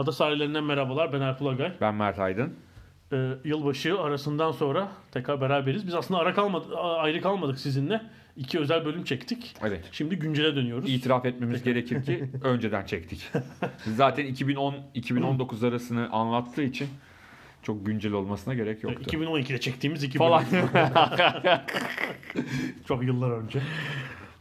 [0.00, 1.12] Ada sahillerinden merhabalar.
[1.12, 1.72] Ben Alp Ulagay.
[1.80, 2.54] Ben Mert Aydın.
[3.12, 5.86] Ee, yılbaşı arasından sonra tekrar beraberiz.
[5.86, 8.02] Biz aslında ara kalmadı, ayrı kalmadık sizinle.
[8.36, 9.54] İki özel bölüm çektik.
[9.62, 9.88] Evet.
[9.92, 10.90] Şimdi güncele dönüyoruz.
[10.90, 13.30] İtiraf etmemiz gerekir ki önceden çektik.
[13.96, 16.88] Zaten 2010 2019 arasını anlattığı için
[17.62, 19.16] çok güncel olmasına gerek yoktu.
[19.16, 20.44] 2012'de çektiğimiz iki Falan.
[22.88, 23.60] Çok yıllar önce.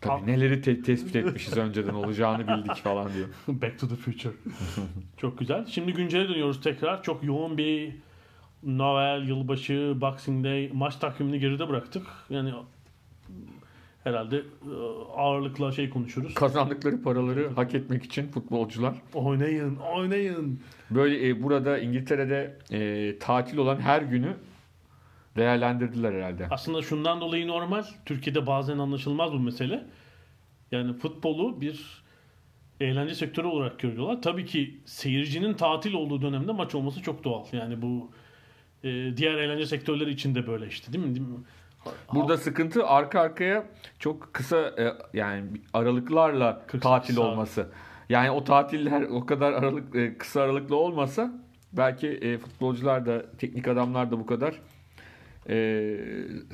[0.02, 3.28] Tabii neleri te- tespit etmişiz önceden olacağını bildik falan diyor.
[3.47, 4.33] Back to the Future.
[5.17, 5.66] Çok güzel.
[5.66, 7.03] Şimdi güncele dönüyoruz tekrar.
[7.03, 7.95] Çok yoğun bir
[8.64, 12.08] Noel, yılbaşı, Boxing Day maç takvimini geride bıraktık.
[12.30, 12.53] Yani
[14.03, 14.44] herhalde e,
[15.17, 16.34] ağırlıkla şey konuşuruz.
[16.34, 20.59] Kazandıkları paraları hak etmek için futbolcular Oynayın, oynayın.
[20.91, 24.34] böyle e, burada İngiltere'de e, tatil olan her günü
[25.35, 26.47] değerlendirdiler herhalde.
[26.52, 27.83] Aslında şundan dolayı normal.
[28.05, 29.85] Türkiye'de bazen anlaşılmaz bu mesele.
[30.72, 32.03] Yani futbolu bir
[32.80, 34.22] eğlence sektörü olarak görüyorlar.
[34.22, 37.45] Tabii ki seyircinin tatil olduğu dönemde maç olması çok doğal.
[37.51, 38.12] Yani bu
[38.84, 41.16] e, diğer eğlence sektörleri için de böyle işte değil mi?
[41.16, 41.38] Değil mi?
[42.13, 43.66] Burada sıkıntı arka arkaya
[44.00, 47.25] çok kısa e, yani aralıklarla 48 tatil saat.
[47.25, 47.69] olması.
[48.09, 51.31] Yani o tatiller o kadar aralık e, kısa aralıklı olmasa
[51.73, 54.56] belki e, futbolcular da teknik adamlar da bu kadar
[55.50, 55.97] e,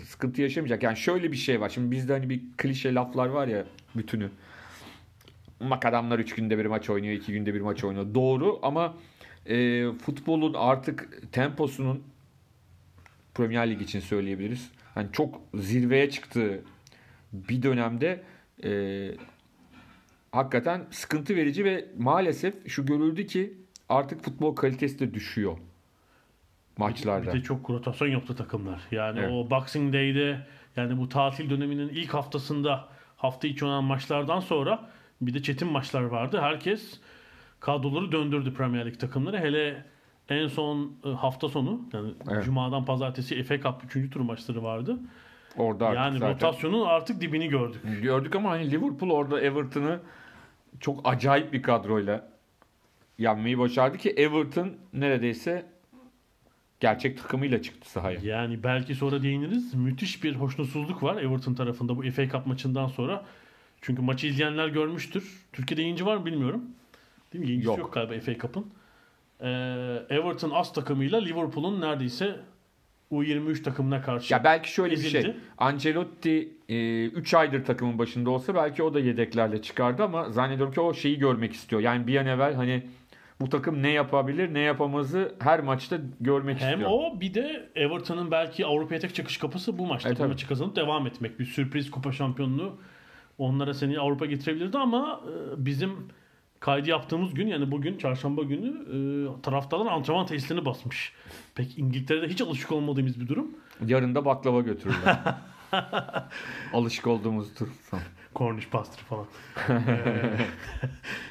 [0.03, 0.83] sıkıntı yaşamayacak.
[0.83, 1.69] Yani şöyle bir şey var.
[1.69, 3.65] Şimdi bizde hani bir klişe laflar var ya
[3.95, 4.29] bütünü.
[5.59, 8.15] Mak adamlar 3 günde bir maç oynuyor, 2 günde bir maç oynuyor.
[8.15, 8.97] Doğru ama
[9.45, 12.03] e, futbolun artık temposunun
[13.33, 14.71] Premier Lig için söyleyebiliriz.
[14.93, 16.61] Hani çok zirveye çıktığı
[17.33, 18.23] bir dönemde
[18.63, 18.71] e,
[20.31, 23.53] hakikaten sıkıntı verici ve maalesef şu görüldü ki
[23.89, 25.57] artık futbol kalitesi de düşüyor
[26.77, 27.33] maçlarda.
[27.33, 28.79] Bir de çok rotasyon yaptı takımlar.
[28.91, 29.31] Yani Evet.
[29.31, 30.39] o Boxing Day'de
[30.75, 32.87] yani bu tatil döneminin ilk haftasında
[33.17, 34.89] hafta içi oynanan maçlardan sonra
[35.21, 36.41] bir de çetin maçlar vardı.
[36.41, 36.99] Herkes
[37.59, 39.37] kadroları döndürdü Premier Lig takımları.
[39.39, 39.85] Hele
[40.29, 42.43] en son e, hafta sonu yani Evet.
[42.45, 44.13] Cuma'dan Pazartesi FA Cup 3.
[44.13, 44.97] tur maçları vardı.
[45.57, 47.81] Orada artık yani zaten rotasyonun artık dibini gördük.
[48.01, 49.99] gördük ama hani Liverpool orada Everton'ı
[50.79, 52.27] çok acayip bir kadroyla
[53.17, 55.65] yenmeyi başardı ki Everton neredeyse
[56.79, 58.19] gerçek takımıyla çıktı sahaya.
[58.23, 59.73] Yani belki sonra değiniriz.
[59.73, 63.25] Müthiş bir hoşnutsuzluk var Everton tarafında bu FA Cup maçından sonra.
[63.81, 65.45] Çünkü maçı izleyenler görmüştür.
[65.53, 66.61] Türkiye'de yayıncı var mı bilmiyorum.
[67.33, 67.47] Değil mi?
[67.47, 67.93] Yayıncısı yok, Yok.
[67.93, 68.65] galiba FA Cup'ın.
[69.41, 69.47] Ee,
[70.09, 72.35] Everton as takımıyla Liverpool'un neredeyse
[73.11, 74.33] U23 takımına karşı.
[74.33, 75.19] Ya belki şöyle bir şey.
[75.19, 75.37] ezildi.
[75.57, 80.93] Ancelotti 3 aydır takımın başında olsa belki o da yedeklerle çıkardı ama zannediyorum ki o
[80.93, 81.81] şeyi görmek istiyor.
[81.81, 82.83] Yani bir an evvel hani
[83.41, 86.89] bu takım ne yapabilir, ne yapamazı her maçta görmek Hem istiyor.
[86.93, 90.09] o bir de Everton'ın belki Avrupa'ya tek çıkış kapısı bu maçta.
[90.09, 91.39] Evet, bu maçı kazanıp devam etmek.
[91.39, 92.77] Bir sürpriz kupa şampiyonluğu
[93.37, 95.91] onlara seni Avrupa getirebilirdi ama e, bizim
[96.59, 101.13] kaydı yaptığımız gün yani bugün çarşamba günü e, taraftarlar antrenman tesislerini basmış.
[101.55, 103.47] Pek İngiltere'de hiç alışık olmadığımız bir durum.
[103.85, 105.17] Yarın da baklava götürürler.
[106.73, 107.67] Alışık olduğumuz tur.
[108.35, 109.25] Cornish pastry falan.
[109.69, 110.37] Ee,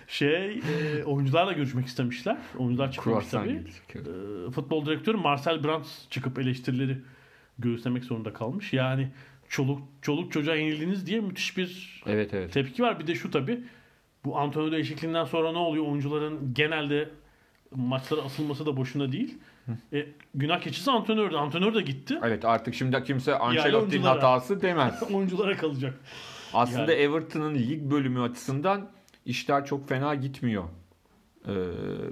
[0.06, 2.36] şey e, oyuncularla görüşmek istemişler.
[2.58, 3.52] Oyuncular Kruvasan tabii.
[3.52, 3.96] gelecek.
[3.96, 6.98] E, futbol direktörü Marcel Brands çıkıp eleştirileri
[7.58, 8.72] göğüslemek zorunda kalmış.
[8.72, 9.08] Yani
[9.48, 12.52] çoluk çoluk çocuğa yenildiniz diye müthiş bir Evet evet.
[12.52, 13.00] tepki var.
[13.00, 13.60] Bir de şu tabii
[14.24, 15.86] bu Antonio değişikliğinden sonra ne oluyor?
[15.86, 17.10] Oyuncuların genelde
[17.74, 19.38] maçlara asılması da boşuna değil.
[19.92, 21.36] E, günah keçisi antrenördü.
[21.36, 22.18] Antrenör de gitti.
[22.24, 25.02] Evet artık şimdi kimse Ancelotti'nin hatası demez.
[25.12, 25.94] Oyunculara kalacak.
[26.54, 27.02] Aslında Yani.
[27.02, 28.90] Everton'ın lig bölümü açısından
[29.26, 30.64] işler çok fena gitmiyor.
[31.48, 31.52] Ee,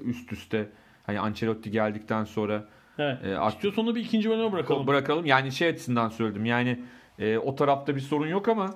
[0.04, 0.68] üst üste.
[1.06, 2.64] Hani Ancelotti geldikten sonra
[2.98, 3.18] Evet.
[3.24, 4.86] e, İstiyorsan onu bir ikinci bölüme bırakalım.
[4.86, 5.26] bırakalım.
[5.26, 6.44] Yani şey açısından söyledim.
[6.44, 6.80] Yani
[7.18, 8.74] e, o tarafta bir sorun yok ama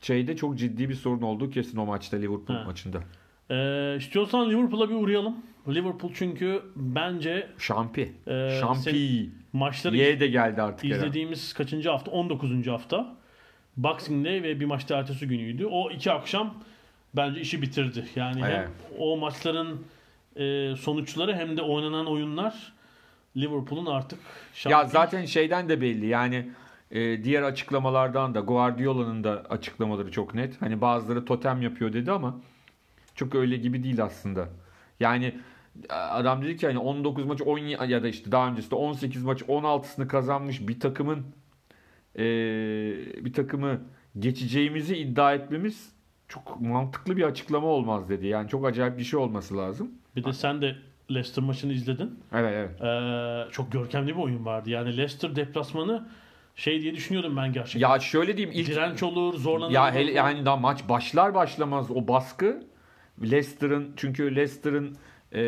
[0.00, 2.64] şeyde çok ciddi bir sorun olduğu kesin o maçta Liverpool Ha.
[2.64, 2.98] maçında.
[3.50, 5.36] Ee, istiyorsan Liverpool'a bir uğrayalım.
[5.68, 8.12] Liverpool çünkü bence Şampi.
[8.26, 9.30] Ee, Şampi.
[9.52, 10.84] maçları Y de geldi artık.
[10.84, 11.00] herhalde.
[11.06, 12.10] izlediğimiz kaçıncı hafta?
[12.10, 12.66] 19.
[12.66, 13.16] hafta.
[13.82, 15.66] Boxing Day ve bir maçta ertesi günüydü.
[15.66, 16.54] O iki akşam
[17.16, 18.04] bence işi bitirdi.
[18.16, 19.84] Yani hem o maçların
[20.36, 22.72] e, sonuçları hem de oynanan oyunlar
[23.36, 24.18] Liverpool'un artık
[24.64, 26.50] Ya şampiyon- zaten şeyden de belli yani
[26.90, 30.62] e, diğer açıklamalardan da Guardiola'nın da açıklamaları çok net.
[30.62, 32.36] Hani bazıları totem yapıyor dedi ama
[33.14, 34.48] çok öyle gibi değil aslında.
[35.00, 35.34] Yani
[35.90, 40.08] adam dedi ki hani 19 maç 10 ya da işte daha öncesinde 18 maç 16'sını
[40.08, 41.26] kazanmış bir takımın
[42.16, 42.24] e,
[43.24, 43.80] bir takımı
[44.18, 45.92] geçeceğimizi iddia etmemiz
[46.28, 48.26] çok mantıklı bir açıklama olmaz dedi.
[48.26, 49.90] Yani çok acayip bir şey olması lazım.
[50.16, 50.76] bir de sen de
[51.10, 52.18] Leicester maçını izledin.
[52.32, 52.82] Evet evet.
[52.82, 54.70] Ee, çok görkemli bir oyun vardı.
[54.70, 56.08] Yani Leicester deplasmanı
[56.56, 57.88] şey diye düşünüyordum ben gerçekten.
[57.88, 59.72] Ya şöyle diyeyim ilk Direnç olur, zorlanır.
[59.72, 62.62] Ya hele yani daha maç başlar başlamaz o baskı
[63.22, 64.96] Leicester'ın çünkü Leicester'ın
[65.32, 65.42] e,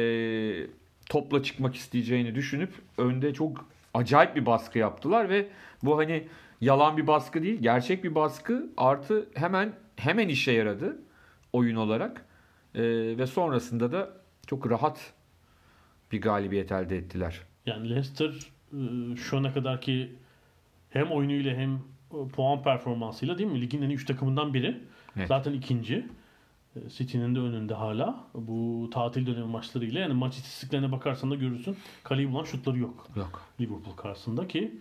[1.09, 5.47] topla çıkmak isteyeceğini düşünüp önde çok acayip bir baskı yaptılar ve
[5.83, 6.29] bu hani
[6.63, 11.03] yalan bir baskı değil gerçek bir baskı artı hemen hemen işe yaradı
[11.53, 12.27] oyun olarak
[12.75, 12.83] E,
[13.19, 14.11] ve sonrasında da
[14.47, 15.13] çok rahat
[16.13, 17.41] bir galibiyet elde ettiler.
[17.67, 18.31] Yani Leicester
[18.73, 20.13] e, şu ana kadarki
[20.91, 23.61] hem oyunuyla hem e, puan performansıyla değil mi?
[23.61, 24.81] Ligin en iyi 3 takımından biri.
[25.17, 25.29] Evet.
[25.29, 26.07] Zaten ikinci.
[26.77, 28.25] E, City'nin de önünde hala.
[28.35, 30.01] Bu tatil dönemi maçlarıyla.
[30.01, 31.77] Yani maç istatistiklerine bakarsan da görürsün.
[32.05, 33.09] Kaleyi bulan şutları yok.
[33.17, 33.43] Yok.
[33.61, 34.75] Liverpool karşısında ki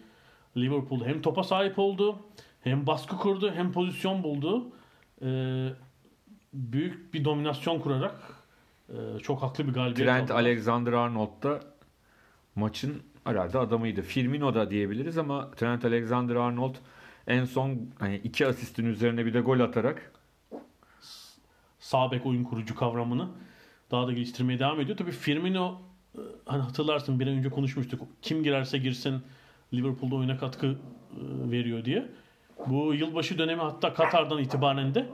[0.58, 2.20] Liverpool hem topa sahip oldu,
[2.62, 4.72] hem baskı kurdu, hem pozisyon buldu.
[5.22, 5.28] E,
[6.54, 8.16] büyük bir dominasyon kurarak
[8.90, 10.44] e, çok haklı bir galibiyet Trent aldılar.
[10.44, 11.60] Alexander-Arnold da
[12.56, 14.02] maçın herhalde adamıydı.
[14.02, 16.76] Firmino da diyebiliriz ama Trent Alexander-Arnold
[17.28, 20.12] en son hani iki asistin üzerine bir de gol atarak
[21.80, 23.28] sağ bek oyun kurucu kavramını
[23.92, 24.98] daha da geliştirmeye devam ediyor.
[24.98, 25.82] Tabii Firmino
[26.16, 28.02] e, hani hatırlarsın bir an önce konuşmuştuk.
[28.22, 29.22] Kim girerse girsin
[29.74, 30.76] Liverpool'da oyuna katkı e,
[31.52, 32.08] veriyor diye.
[32.68, 35.06] Bu yılbaşı dönemi hatta Katar'dan itibaren de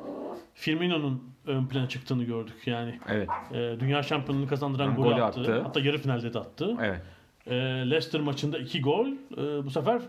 [0.53, 2.55] Firmino'nun ön plana çıktığını gördük.
[2.65, 5.41] Yani evet e, dünya şampiyonluğunu kazandıran Golü golü attı.
[5.41, 5.61] attı.
[5.61, 6.75] Hatta yarı finalde de attı.
[6.81, 7.01] evet.
[7.45, 7.55] E,
[7.89, 9.07] Leicester maçında iki gol.
[9.07, 10.01] E, bu sefer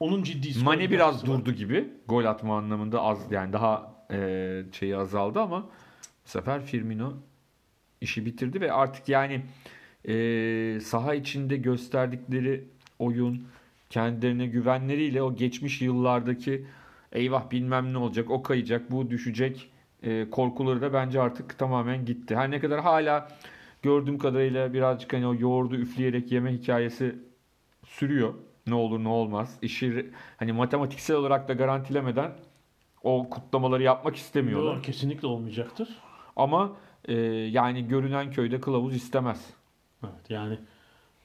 [0.00, 1.38] onun ciddi Mane biraz katkısı var.
[1.40, 5.62] durdu gibi gol atma anlamında az yani daha e, şeyi azaldı ama
[6.24, 7.12] bu sefer Firmino
[8.00, 9.42] işi bitirdi ve artık yani
[10.08, 10.14] e,
[10.80, 12.64] saha içinde gösterdikleri
[12.98, 13.44] oyun
[13.90, 16.66] kendilerine güvenleriyle o geçmiş yıllardaki
[17.12, 19.70] eyvah bilmem ne olacak o kayacak bu düşecek
[20.02, 22.36] e, korkuları da bence artık tamamen gitti.
[22.36, 23.28] Her ne kadar hala
[23.82, 27.18] gördüğüm kadarıyla birazcık hani o yoğurdu üfleyerek yeme hikayesi
[27.86, 28.34] sürüyor.
[28.66, 29.58] Ne olur ne olmaz.
[29.62, 32.32] İşi hani matematiksel olarak da garantilemeden
[33.02, 34.74] o kutlamaları yapmak istemiyorlar.
[34.74, 35.88] Yok, kesinlikle olmayacaktır.
[36.36, 39.50] Ama e, yani görünen köyde kılavuz istemez.
[40.04, 40.58] Evet yani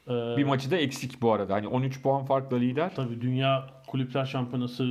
[0.07, 1.53] e, Bir maçı da eksik bu arada.
[1.53, 2.95] Hani 13 puan farkla lider.
[2.95, 4.83] Tabii Dünya Kulüpler Şampiyonası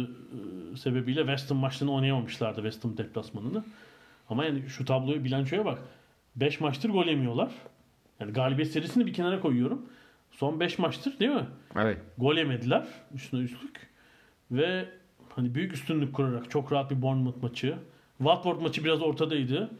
[0.72, 3.64] e, sebebiyle West Ham maçlarını oynayamamışlardı West Ham deplasmanını.
[4.28, 5.78] Ama yani şu tabloyu bilançoya bak.
[6.36, 7.50] 5 maçtır gol yemiyorlar.
[8.20, 9.86] Yani galibiyet serisini bir kenara koyuyorum.
[10.30, 11.46] Son 5 maçtır değil mi?
[11.76, 11.98] Evet.
[12.18, 13.90] Gol yemediler üstüne üstlük.
[14.50, 14.88] Ve
[15.28, 17.74] hani büyük üstünlük kurarak çok rahat bir Bournemouth maçı.
[18.18, 19.70] Watford maçı biraz ortadaydı.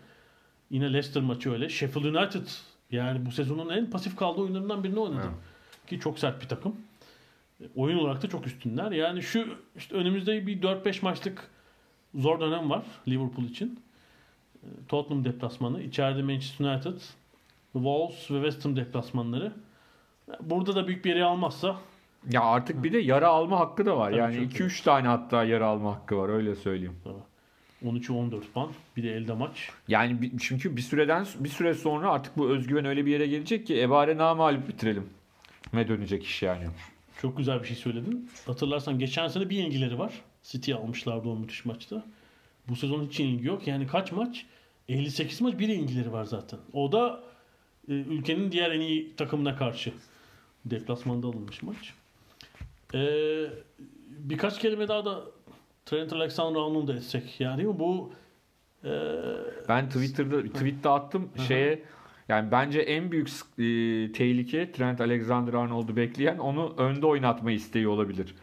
[0.71, 1.69] Yine Leicester maçı öyle.
[1.69, 2.47] Sheffield United
[2.93, 5.23] yani bu sezonun en pasif kaldığı oyunlarından birini oynadı.
[5.25, 5.89] Evet.
[5.89, 6.77] Ki çok sert bir takım.
[7.61, 8.91] E, Oyun olarak da çok üstünler.
[8.93, 9.47] Yani şu
[9.77, 11.51] işte önümüzde bir 4-5 maçlık
[12.15, 13.81] zor dönem var Liverpool için.
[14.63, 17.01] E, Tottenham deplasmanı, içeride Manchester United,
[17.73, 19.53] Wolves ve West Ham deplasmanları.
[20.41, 21.77] Burada da büyük bir yere almazsa
[22.31, 24.11] Ya artık bir de yara alma hakkı da var.
[24.11, 26.97] Tabii yani çok 2-3 tane hatta yara alma hakkı var öyle söyleyeyim.
[27.85, 28.71] 13'ü 14 puan.
[28.97, 29.71] Bir de elde maç.
[29.89, 33.67] Yani bir- çünkü bir süreden bir süre sonra artık bu özgüven öyle bir yere gelecek
[33.67, 35.07] ki ebare namalip bitirelim.
[35.73, 36.65] Me dönecek iş yani.
[37.23, 38.31] Çok güzel bir şey söyledin.
[38.47, 40.13] Hatırlarsan geçen sene bir yenilgileri var.
[40.43, 42.05] City almışlardı o müthiş maçta.
[42.69, 43.67] Bu sezon hiç yenilgi yok.
[43.67, 44.47] Yani kaç maç?
[44.89, 46.59] 58 maç bir yenilgileri var zaten.
[46.73, 47.21] O da
[47.89, 49.93] e, ülkenin diğer en iyi takımına karşı.
[50.65, 51.95] Deplasmanda alınmış maç.
[52.95, 53.01] E,
[54.09, 55.21] birkaç kelime daha da
[55.93, 57.41] Trent Alexander-Arnold'u da etsek.
[57.41, 57.79] Yani değil mi?
[57.79, 58.13] Bu
[58.85, 58.91] e,
[59.69, 61.83] Ben Twitter'da tweette attım şeye
[62.29, 63.63] yani bence en büyük e,
[64.13, 68.35] tehlike Trent Alexander-Arnold'u bekleyen onu önde oynatma isteği olabilir.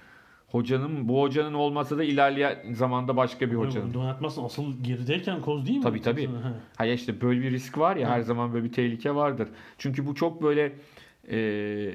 [0.48, 3.94] Hocanın bu hocanın olmasa da ilerleyen zamanda başka bir hocanın.
[3.94, 5.84] Donatmasın asıl gerideyken koz değil mi?
[5.84, 6.30] Tabii, tabii.
[6.78, 9.48] Hayır işte böyle bir risk var ya her zaman böyle bir tehlike vardır.
[9.78, 10.76] Çünkü bu çok böyle
[11.32, 11.92] e,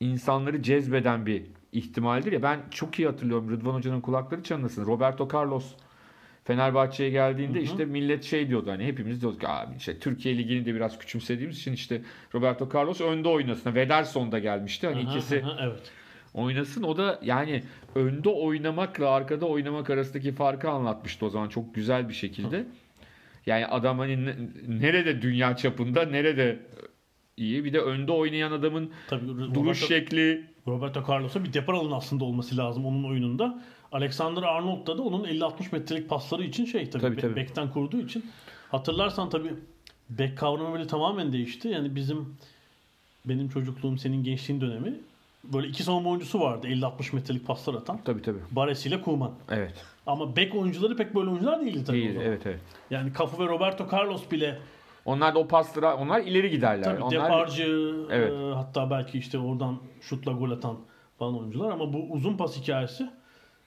[0.00, 1.42] insanları cezbeden bir
[1.72, 2.42] ihtimaldir ya.
[2.42, 4.86] Ben çok iyi hatırlıyorum Rıdvan Hoca'nın kulakları çınlasın.
[4.86, 5.74] Roberto Carlos
[6.44, 10.74] Fenerbahçe'ye geldiğinde işte millet şey diyordu hani hepimiz diyorduk ki abi işte Türkiye Ligi'ni de
[10.74, 12.02] biraz küçümsediğimiz için işte
[12.34, 13.74] Roberto Carlos önde oynasın.
[13.74, 14.86] Vederson da gelmişti.
[14.86, 15.90] Hani Aha, ikisi aha, evet.
[16.34, 16.82] oynasın.
[16.82, 17.62] O da yani
[17.94, 22.64] önde oynamakla arkada oynamak arasındaki farkı anlatmıştı o zaman çok güzel bir şekilde.
[23.46, 24.36] Yani adam hani ne-
[24.68, 26.58] nerede dünya çapında nerede
[27.36, 31.96] iyi bir de önde oynayan adamın Tabii duruş Roberto, şekli Roberto Carlos'a bir depar alanı
[31.96, 33.62] aslında olması lazım onun oyununda.
[33.92, 37.36] Alexander Arnold'da da onun 50-60 metrelik pasları için şey tabii, Tabii, tabii.
[37.36, 38.24] bekten kurduğu için.
[38.70, 39.54] Hatırlarsan tabii
[40.10, 41.68] bek kavramı böyle tamamen değişti.
[41.68, 42.36] Yani bizim
[43.24, 44.94] benim çocukluğum senin gençliğin dönemi
[45.44, 48.00] böyle iki savunma oyuncusu vardı 50-60 metrelik paslar atan.
[48.04, 48.38] tabii tabii.
[48.50, 49.32] Bares ile Koeman.
[49.50, 49.74] Evet.
[50.06, 52.26] Ama bek oyuncuları pek böyle oyuncular değildi tabii o Değil, zaman.
[52.28, 52.60] evet evet.
[52.90, 54.58] Yani Cafu ve Roberto Carlos bile
[55.04, 56.84] Onlar da o paslara onlar ileri giderler.
[56.84, 58.32] tabii onlar deparcı Evet.
[58.32, 60.76] e, hatta belki işte oradan şutla gol atan
[61.18, 63.10] falan oyuncular ama bu uzun pas hikayesi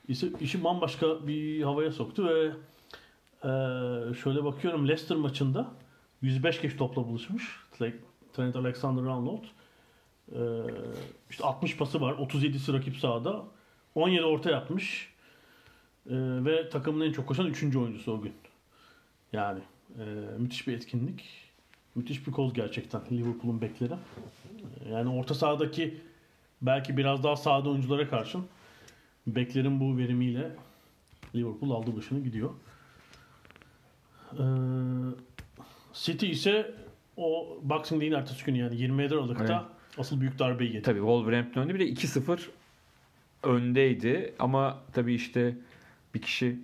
[0.08, 2.46] ise işi bambaşka bir havaya soktu ve
[3.44, 3.50] e,
[4.24, 5.68] şöyle bakıyorum Leicester maçında
[6.22, 9.44] 105 kez topla buluşmuş Trent- Alexander-Arnold.
[10.32, 10.40] E,
[11.30, 12.14] işte 60 pası var.
[12.14, 13.44] 37'si rakip sahada.
[13.96, 15.14] 17 orta yapmış.
[16.10, 16.16] E,
[16.46, 17.76] ve takımın en çok koşan 3.
[17.76, 18.34] oyuncusu o gün.
[19.34, 19.60] Yani
[20.00, 20.04] e,
[20.38, 21.26] müthiş bir etkinlik.
[21.96, 23.94] Müthiş bir koz gerçekten Liverpool'un bekleri.
[24.86, 26.02] E, Yani orta sahadaki
[26.62, 28.46] belki biraz daha sahada oyunculara karşın
[29.28, 30.52] beklerin bu verimiyle
[31.36, 32.50] Liverpool aldı başını gidiyor.
[34.34, 34.44] Ee,
[35.94, 36.74] City ise
[37.18, 40.00] o Boxing Day'in ertesi günü yani 27 Aralık'ta Evet.
[40.00, 40.82] asıl büyük darbeyi yedi.
[40.84, 42.40] Tabii Wolverhampton önde bir de 2-0
[43.44, 45.58] öndeydi ama tabii işte
[46.14, 46.60] bir kişi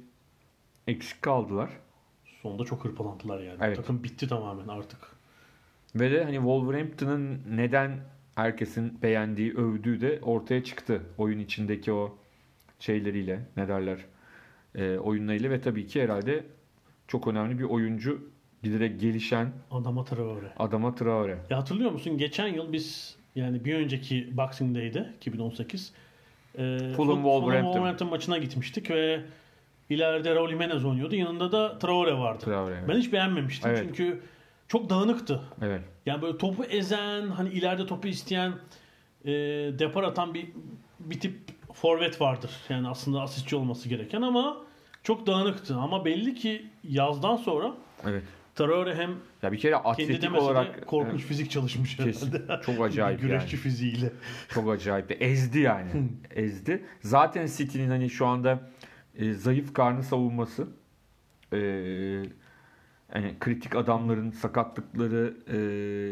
[0.88, 1.70] eksik kaldılar.
[2.44, 3.58] Sonunda çok hırpalandılar yani.
[3.62, 3.76] Evet.
[3.78, 5.00] Takım bitti tamamen artık.
[5.96, 8.00] Ve de hani Wolverhampton'ın neden
[8.36, 11.02] herkesin beğendiği, övdüğü de ortaya çıktı.
[11.18, 12.18] Oyun içindeki o
[12.80, 13.98] şeyleriyle, ne derler,
[14.76, 16.44] e, oyunlarıyla ve tabii ki herhalde
[17.08, 18.30] çok önemli bir oyuncu
[18.64, 20.54] giderek gelişen Adama Traore.
[20.60, 21.38] Adama Traore.
[21.50, 22.18] Ya hatırlıyor musun?
[22.18, 25.94] Geçen yıl biz yani bir önceki Boxing Day'de 2018
[26.56, 27.72] e, Ful- Wolverhampton.
[27.72, 29.22] Wolverhampton maçına gitmiştik ve
[29.92, 31.16] ileride Raul Jimenez oynuyordu.
[31.16, 32.46] Yanında da Traore vardı.
[32.46, 32.76] Traore.
[32.76, 32.90] evet.
[32.90, 33.84] Ben hiç beğenmemiştim Evet.
[33.88, 34.22] çünkü
[34.68, 35.42] çok dağınıktı.
[35.62, 35.82] Evet.
[36.06, 38.54] Yani böyle topu ezen, hani ileride topu isteyen,
[39.26, 39.32] e,
[39.80, 40.48] depar atan bir
[41.00, 41.34] bir tip
[41.74, 42.52] forvet vardır.
[42.70, 44.58] Yani aslında asistçi olması gereken ama
[45.04, 45.76] çok dağınıktı.
[45.76, 47.74] Ama belli ki yazdan sonra
[48.08, 48.24] Evet.
[48.56, 52.32] Traore hem Ya bir kere atletik olarak korkunç fizik çalışmış Kesin.
[52.32, 52.64] herhalde.
[52.66, 53.64] Çok acayip güreşçi yani.
[53.64, 54.12] fiziğiyle.
[54.50, 55.22] Çok acayip.
[55.22, 55.90] Ezdi yani.
[56.36, 56.86] Ezdi.
[57.02, 58.60] Zaten City'nin hani şu anda
[59.16, 60.68] e, zayıf karnı savunması
[61.54, 61.60] e,
[63.12, 65.58] hani kritik adamların sakatlıkları e,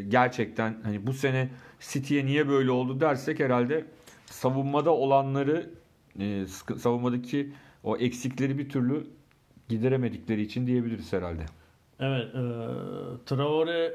[0.09, 3.85] gerçekten hani bu sene City'ye niye böyle oldu dersek herhalde
[4.25, 5.69] savunmada olanları
[6.19, 6.45] e,
[6.77, 7.53] savunmadaki
[7.83, 9.07] o eksikleri bir türlü
[9.69, 11.45] gideremedikleri için diyebiliriz herhalde.
[11.99, 12.41] Evet, e,
[13.25, 13.93] Traore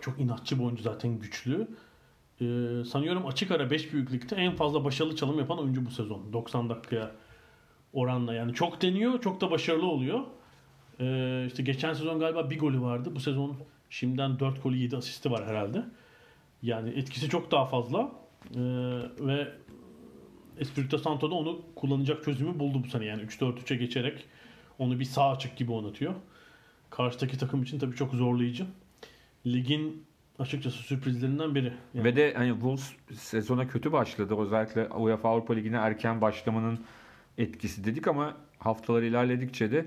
[0.00, 1.68] çok inatçı bir oyuncu zaten güçlü.
[2.40, 2.44] E,
[2.84, 6.32] sanıyorum açık ara 5 büyüklükte en fazla başarılı çalım yapan oyuncu bu sezon.
[6.32, 7.10] 90 dakikaya
[7.92, 10.20] oranla yani çok deniyor, çok da başarılı oluyor.
[11.00, 13.10] E, işte geçen sezon galiba bir golü vardı.
[13.14, 13.56] Bu sezon
[13.90, 15.84] şimdiden 4 golü 7 asisti var herhalde.
[16.62, 18.12] Yani etkisi çok daha fazla.
[18.54, 18.60] E,
[19.20, 19.48] ve
[20.58, 23.04] Espirito Santo da onu kullanacak çözümü buldu bu sene.
[23.04, 24.24] Yani 3-4-3'e geçerek
[24.78, 26.14] onu bir sağ açık gibi oynatıyor.
[26.90, 28.66] Karşıdaki takım için tabii çok zorlayıcı.
[29.46, 30.04] Ligin
[30.38, 31.72] açıkçası sürprizlerinden biri.
[31.94, 34.36] Yani Ve de hani Wolves sezona kötü başladı.
[34.38, 36.78] Özellikle UEFA Avrupa Ligi'ne erken başlamanın
[37.38, 39.86] etkisi dedik ama haftalar ilerledikçe de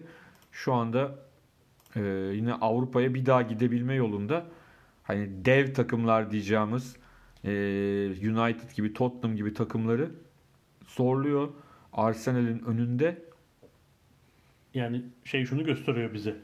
[0.51, 1.15] şu anda
[1.95, 2.01] e,
[2.33, 4.45] yine Avrupa'ya bir daha gidebilme yolunda
[5.03, 6.95] hani dev takımlar diyeceğimiz
[7.43, 7.49] e,
[8.07, 10.11] United gibi Tottenham gibi takımları
[10.87, 11.49] zorluyor.
[11.93, 13.21] Arsenal'in önünde
[14.73, 16.35] yani şey şunu gösteriyor bize.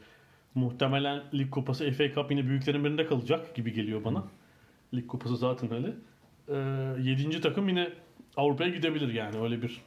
[0.54, 4.24] Muhtemelen Lig Kupası FA Cup yine büyüklerin birinde kalacak gibi geliyor bana.
[4.94, 5.94] Lig Kupası zaten öyle.
[6.48, 6.54] Ee,
[7.02, 7.88] yedinci takım yine
[8.36, 9.80] Avrupa'ya gidebilir yani öyle bir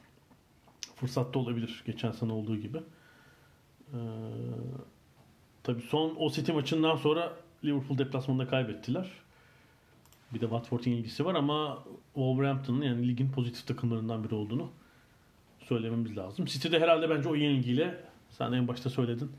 [0.96, 2.78] fırsat da olabilir geçen sene olduğu gibi.
[2.78, 3.98] Ee,
[5.62, 7.32] tabii son o City maçından sonra
[7.64, 9.10] Liverpool deplasmanında kaybettiler.
[10.34, 11.84] Bir de Watford'un ilgisi var ama
[12.14, 14.70] Wolverhampton'ın yani ligin pozitif takımlarından biri olduğunu
[15.58, 16.44] söylememiz lazım.
[16.44, 18.00] City de herhalde bence o yenilgiyle
[18.30, 19.30] sen en başta söyledin.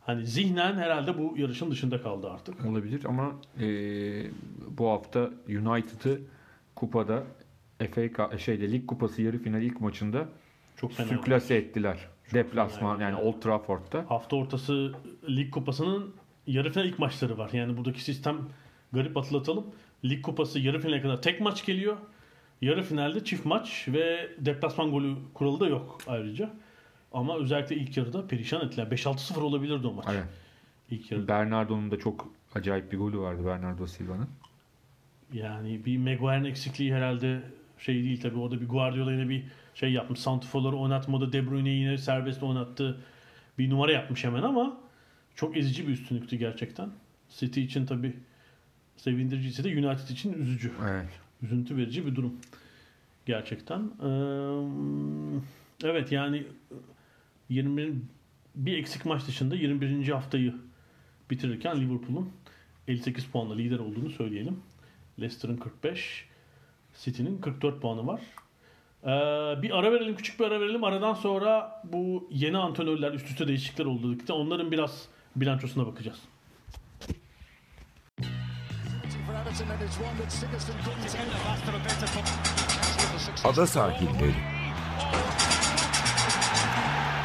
[0.00, 2.64] Hani zihnen herhalde bu yarışın dışında kaldı artık.
[2.64, 3.66] olabilir ama e,
[4.78, 6.20] bu hafta United'ı
[6.74, 7.24] kupada
[7.78, 10.28] FA şeyde Lig Kupası yarı final ilk maçında
[10.76, 11.08] Çok fena.
[11.08, 11.98] sürklase ettiler.
[12.34, 13.20] Deplasman fena yani.
[13.20, 14.04] Old Trafford'da.
[14.08, 14.92] Hafta ortası
[15.28, 16.14] Lig Kupası'nın
[16.46, 17.50] yarı final ilk maçları var.
[17.52, 18.36] Yani buradaki sistem
[18.92, 19.66] garip hatırlatalım.
[20.04, 21.96] Lig Kupası yarı finale kadar tek maç geliyor.
[22.60, 26.50] Yarı finalde çift maç ve deplasman golü kuralı da yok ayrıca.
[27.12, 28.86] Ama özellikle ilk yarıda perişan ettiler.
[28.86, 30.06] 5-6-0 olabilirdi o maç.
[30.10, 30.24] Evet.
[30.90, 31.28] İlk yarıda.
[31.28, 34.28] Bernardo'nun da çok acayip bir golü vardı Bernardo Silva'nın.
[35.32, 37.42] Yani bir Maguire'ın eksikliği herhalde
[37.78, 38.38] şey değil tabii.
[38.38, 40.20] Orada bir Guardiola yine bir şey yapmış.
[40.20, 41.32] Santifor'ları oynatmadı.
[41.32, 43.00] De Bruyne'yi yine serbest oynattı.
[43.58, 44.76] Bir numara yapmış hemen ama
[45.34, 46.90] çok ezici bir üstünlüktü gerçekten.
[47.30, 48.16] City için tabii
[48.96, 50.72] sevindiriciyse de United için üzücü.
[50.90, 51.08] Evet.
[51.42, 52.34] Üzüntü verici bir durum.
[53.26, 53.80] Gerçekten.
[53.80, 54.08] Ee,
[55.84, 56.46] evet yani
[57.48, 57.92] 21
[58.54, 60.08] bir eksik maç dışında 21.
[60.08, 60.54] haftayı
[61.30, 62.30] bitirirken Liverpool'un
[62.88, 64.56] 58 puanla lider olduğunu söyleyelim.
[65.20, 66.28] Leicester'ın 45,
[66.98, 68.20] City'nin 44 puanı var.
[69.04, 70.84] Ee, bir ara verelim, küçük bir ara verelim.
[70.84, 76.18] Aradan sonra bu yeni antrenörler, üst üste değişiklikler oldu dedik de onların biraz bilançosuna bakacağız.
[83.44, 84.34] Ada sahilleri.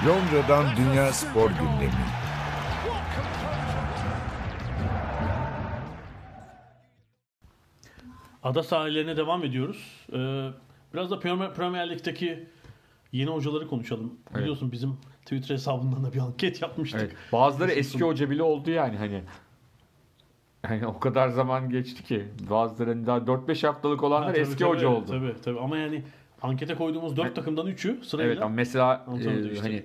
[0.08, 2.19] Londra'dan Dünya Spor Gündemi.
[8.44, 10.06] Ada sahillerine devam ediyoruz.
[10.14, 10.50] Ee,
[10.94, 12.48] biraz da Premier, Premier Lig'deki
[13.12, 14.14] yeni hocaları konuşalım.
[14.32, 14.42] Evet.
[14.42, 17.02] Biliyorsun bizim Twitter hesabından da bir anket yapmıştık.
[17.02, 17.16] Evet.
[17.32, 19.24] Bazıları Nasıl eski hoca bile oldu yani hani.
[20.64, 22.28] Yani o kadar zaman geçti ki.
[22.50, 25.06] Bazılarının daha 4-5 haftalık olanlar Ha, tabii, eski tabii, hoca oldu.
[25.08, 26.04] Tabii tabii ama yani
[26.42, 27.36] ankete koyduğumuz 4 Evet.
[27.36, 29.84] takımdan 3'ü sırayla Evet ama mesela e, hani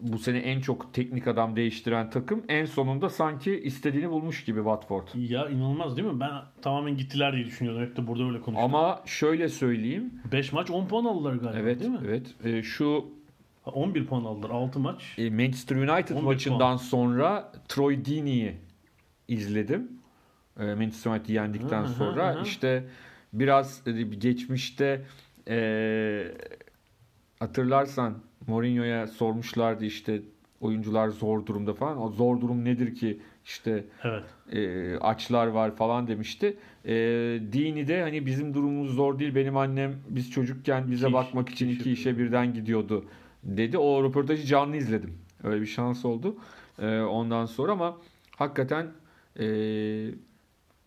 [0.00, 5.08] bu sene en çok teknik adam değiştiren takım en sonunda sanki istediğini bulmuş gibi Watford.
[5.14, 6.20] ya inanılmaz değil mi?
[6.20, 6.30] Ben
[6.62, 7.82] tamamen gittiler diye düşünüyordum.
[7.82, 8.64] Hep de burada öyle konuştuk.
[8.64, 10.14] Ama şöyle söyleyeyim.
[10.32, 11.98] 5 maç 10 puan aldılar galiba Evet, değil mi?
[12.04, 12.34] evet.
[12.44, 13.04] E, şu
[13.64, 15.14] Ha, 11 puan aldılar 6 maç.
[15.18, 16.76] e, Manchester United 11 maçından puan.
[16.76, 18.56] sonra Troy Deeney'i
[19.28, 19.88] izledim.
[20.60, 22.42] E, Manchester United'i yendikten Hı hı sonra hı.
[22.44, 22.84] işte
[23.32, 25.02] biraz e, geçmişte
[25.48, 25.56] e,
[27.40, 28.14] hatırlarsan
[28.46, 30.22] Mourinho'ya sormuşlardı işte
[30.60, 32.02] oyuncular zor durumda falan.
[32.02, 34.24] O zor durum nedir ki işte Evet.
[34.52, 36.56] e, açlar var falan demişti.
[36.84, 36.94] E,
[37.52, 39.34] Dini de hani bizim durumumuz zor değil.
[39.34, 43.04] Benim annem biz çocukken bize İki iş- bakmak için iki iş iki işe birden gidiyordu
[43.44, 43.78] dedi.
[43.78, 45.18] O röportajı canlı izledim.
[45.44, 46.36] Öyle bir şans oldu.
[46.78, 47.96] E, ondan sonra ama
[48.36, 48.86] hakikaten
[49.40, 49.44] e,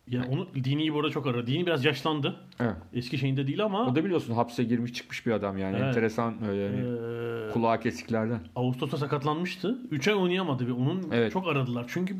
[0.09, 1.47] Ya onu Dini'yi bu arada çok aradı.
[1.47, 2.35] Dini biraz yaşlandı.
[2.59, 2.75] evet.
[2.93, 5.75] Eski şeyinde değil ama o da biliyorsun hapse girmiş çıkmış bir adam yani.
[5.75, 5.87] Evet.
[5.87, 8.39] Enteresan öyle yani eee, kulağı kesiklerden.
[8.55, 9.77] Ağustos'ta sakatlanmıştı.
[9.91, 11.31] 3 ay oynayamadı ve onun Evet.
[11.33, 11.85] çok aradılar.
[11.87, 12.15] Çünkü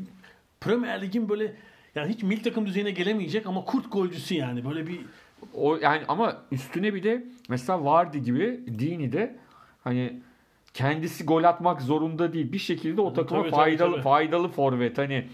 [0.60, 1.54] Premier Lig'in böyle
[1.94, 4.64] yani hiç milli takım düzeyine gelemeyecek ama kurt golcüsü yani.
[4.64, 4.98] Böyle bir
[5.54, 9.36] O yani ama üstüne bir de mesela Vardy gibi Dini de
[9.84, 10.20] hani
[10.74, 12.52] kendisi gol atmak zorunda değil.
[12.52, 14.02] Bir şekilde o takıma Tabii, tabii, faydalı tabii.
[14.02, 15.26] faydalı forvet hani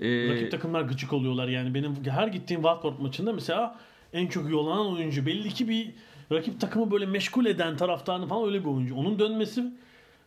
[0.00, 1.48] e, rakip takımlar gıcık oluyorlar.
[1.48, 3.78] Yani benim her gittiğim Watford maçında mesela
[4.12, 5.90] en çok olan oyuncu belli ki bir
[6.32, 8.94] rakip takımı böyle meşgul eden taraftarını falan öyle bir oyuncu.
[8.96, 9.64] Onun dönmesi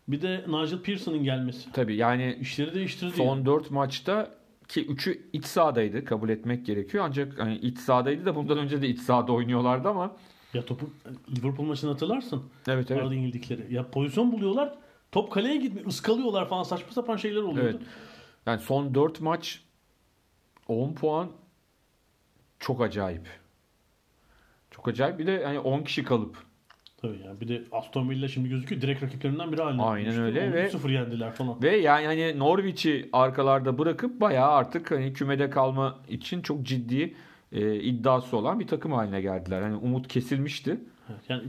[0.08, 1.71] bir de Nigel Pearson'ın gelmesi.
[1.71, 3.13] tabii yani İşleri değiştirdi.
[3.17, 3.45] son yani.
[3.45, 4.32] 4 maçta
[4.67, 7.03] ki 3'ü iç sahadaydı kabul etmek gerekiyor.
[7.08, 10.12] Ancak hani iç sahadaydı da bundan önce de iç sahada oynuyorlardı ama
[10.53, 10.89] Ya topu
[11.38, 12.43] Liverpool maçını hatırlarsın.
[12.67, 13.01] evet evet.
[13.01, 13.73] Arada yenildikleri.
[13.73, 14.73] Ya pozisyon buluyorlar.
[15.12, 15.88] Top kaleye gitmiyor.
[15.88, 17.77] ıskalıyorlar falan saçma sapan şeyler oluyordu.
[17.80, 17.88] Evet.
[18.47, 19.62] Yani son 4 maç
[20.67, 21.31] 10 puan
[22.60, 23.27] çok acayip.
[24.71, 25.19] Çok acayip.
[25.19, 26.38] Bir de hani 10 kişi kalıp
[27.01, 29.81] Tabii yani bir de Aston Villa şimdi gözüküyor direkt rakiplerinden biri haline.
[29.81, 30.21] Aynen gelmişti.
[30.21, 31.62] öyle ve- 10-0 yendiler falan.
[31.63, 37.15] Ve yani hani Norwich'i arkalarda bırakıp bayağı artık hani kümede kalma için çok ciddi
[37.51, 39.62] e, iddiası olan bir takım haline geldiler.
[39.62, 40.79] Hani umut kesilmişti.
[41.10, 41.43] Evet, Yani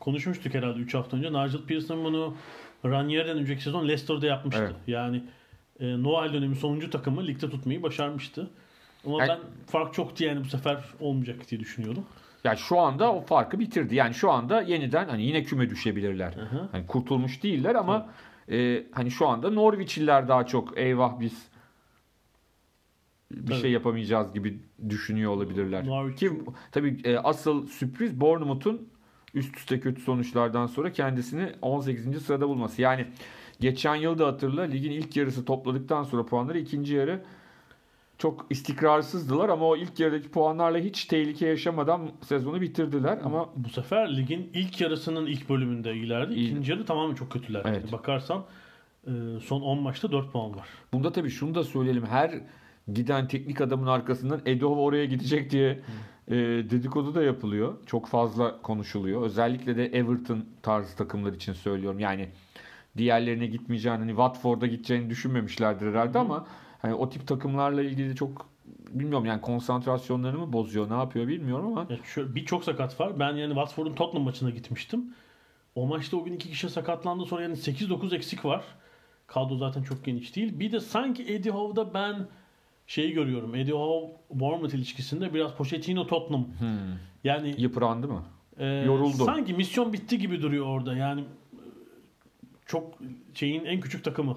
[0.00, 1.28] konuşmuştuk herhalde 3 hafta önce.
[1.28, 2.34] Nigel Pearson bunu
[2.84, 4.62] Ranieri'den önceki sezon Leicester'da yapmıştı.
[4.62, 4.76] Evet.
[4.86, 5.22] Yani
[5.80, 8.50] e, Noel dönemi sonuncu takımı ligde tutmayı başarmıştı.
[9.06, 12.04] Ama Yani- ben fark çoktu yani bu sefer olmayacak diye düşünüyordum.
[12.44, 13.94] Yani şu anda o farkı bitirdi.
[13.94, 16.32] Yani şu anda yeniden hani yine küme düşebilirler.
[16.34, 16.68] Hı hı.
[16.72, 18.08] Hani kurtulmuş değiller ama
[18.50, 21.48] e, hani şu anda Norwich'liler daha çok eyvah biz
[23.30, 23.60] bir Tabii.
[23.60, 25.84] şey yapamayacağız gibi düşünüyor olabilirler.
[25.84, 26.30] Norwich- Ki
[26.72, 28.88] tabii e, asıl sürpriz Bournemouth'un
[29.34, 32.20] üst üste kötü sonuçlardan sonra kendisini 18.
[32.22, 32.82] sırada bulması.
[32.82, 33.06] Yani
[33.60, 37.22] geçen yıl da hatırla ligin ilk yarısı topladıktan sonra puanları ikinci yarı
[38.18, 44.16] çok istikrarsızdılar ama o ilk yarıdaki puanlarla hiç tehlike yaşamadan sezonu bitirdiler ama Bu sefer
[44.16, 46.34] ligin ilk yarısının ilk bölümünde ileride.
[46.34, 46.50] İyi.
[46.50, 47.62] İkinci yarı tamamen çok kötüler.
[47.64, 47.80] Evet.
[47.82, 48.44] Yani bakarsan
[49.06, 49.10] e,
[49.44, 50.68] son 10 maçta 4 puan var.
[50.92, 52.06] Bunda tabii şunu da söyleyelim.
[52.06, 52.34] Her
[52.92, 55.80] giden teknik adamın arkasından Edoho oraya gidecek diye
[56.28, 56.36] e,
[56.70, 57.74] dedikodu da yapılıyor.
[57.86, 59.22] Çok fazla konuşuluyor.
[59.22, 61.98] Özellikle de Everton tarzı takımlar için söylüyorum.
[61.98, 62.28] Yani
[62.98, 66.46] diğerlerine gitmeyeceğini, hani Watford'a gideceğini düşünmemişlerdir herhalde ama
[66.82, 68.46] hani o tip takımlarla ilgili çok
[68.90, 73.18] bilmiyorum yani konsantrasyonlarını mı bozuyor, ne yapıyor bilmiyorum ama şu- Birçok sakat var.
[73.18, 75.14] Ben yani Watford'un Tottenham maçına gitmiştim.
[75.74, 78.64] O maçta o gün iki kişi sakatlandı sonra yani 8-9 eksik var.
[79.26, 80.58] Kadro zaten çok geniş değil.
[80.60, 82.26] Bir de sanki Eddie Howe'da ben
[82.86, 83.54] şeyi görüyorum.
[83.54, 86.46] Eddie Howe Bournemouth ilişkisinde biraz Pochettino Tottenham.
[87.24, 88.22] Yani Yıprandı mı?
[88.58, 89.24] e, yoruldu.
[89.24, 90.96] Sanki misyon bitti gibi duruyor orada.
[90.96, 91.24] Yani
[92.68, 92.98] çok
[93.34, 94.36] şeyin en küçük takımı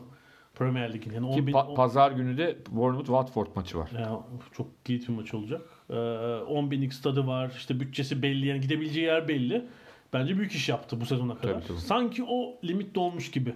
[0.55, 1.11] Premier Lig'in.
[1.13, 3.89] Yani Ki 10 bin, pa- pazar günü de Bournemouth Watford maçı var.
[3.99, 4.19] ya,
[4.53, 5.61] çok kilit bir maç olacak.
[5.89, 7.53] Ee, 10 binlik stadı var.
[7.57, 8.47] İşte bütçesi belli.
[8.47, 9.65] Yani gidebileceği yer belli.
[10.13, 11.53] Bence büyük iş yaptı bu sezona kadar.
[11.53, 11.77] Tabii, tabii.
[11.77, 13.55] Sanki o limit dolmuş gibi.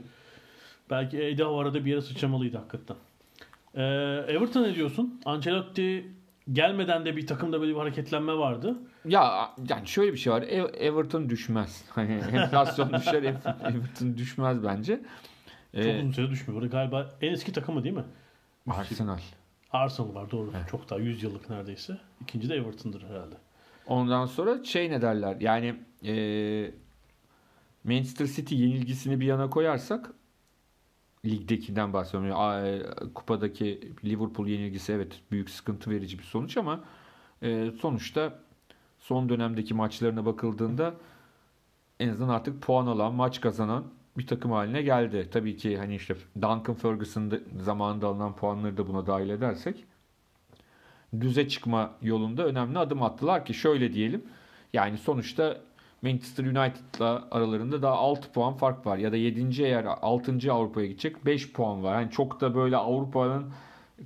[0.89, 2.97] Belki Eddie Howe arada bir yere sıçramalıydı hakikaten.
[3.75, 3.81] Ee,
[4.27, 5.21] Everton ne diyorsun?
[5.25, 6.05] Ancelotti
[6.53, 8.77] gelmeden de bir takımda böyle bir hareketlenme vardı.
[9.05, 10.41] Ya yani şöyle bir şey var.
[10.41, 11.85] Ev- Everton düşmez.
[11.89, 14.99] Hani enflasyon düşer, Ev- Everton düşmez bence.
[15.75, 16.63] Çok Ee, uzun süre düşmüyor.
[16.63, 18.03] Galiba en eski takımı değil mi?
[18.69, 19.17] Arsenal.
[19.71, 20.51] Arsenal var doğru.
[20.71, 21.97] Çok daha 100 yıllık neredeyse.
[22.21, 23.35] İkinci de Everton'dır herhalde.
[23.87, 25.37] Ondan sonra şey ne derler?
[25.39, 26.71] Yani e,
[27.83, 30.09] Manchester City yenilgisini bir yana koyarsak
[31.25, 32.31] ligdekinden bahsediyorum.
[32.39, 32.83] A- e,
[33.15, 36.79] Kupadaki Liverpool yenilgisi evet büyük sıkıntı verici bir sonuç ama
[37.43, 38.39] e, sonuçta
[38.99, 40.93] son dönemdeki maçlarına bakıldığında
[41.99, 43.83] en azından artık puan alan, maç kazanan
[44.17, 45.29] bir takım haline geldi.
[45.31, 49.85] Tabii ki hani işte Duncan Ferguson'ın da- zamanında alınan puanları da buna dahil edersek
[51.21, 54.23] düze çıkma yolunda önemli adım attılar ki şöyle diyelim.
[54.73, 55.57] Yani sonuçta
[56.01, 59.63] Manchester United'la aralarında daha 6 puan fark var ya da 7.
[59.63, 60.51] eğer 6.
[60.51, 62.01] Avrupa'ya gidecek 5 puan var.
[62.01, 63.45] Yani çok da böyle Avrupa'nın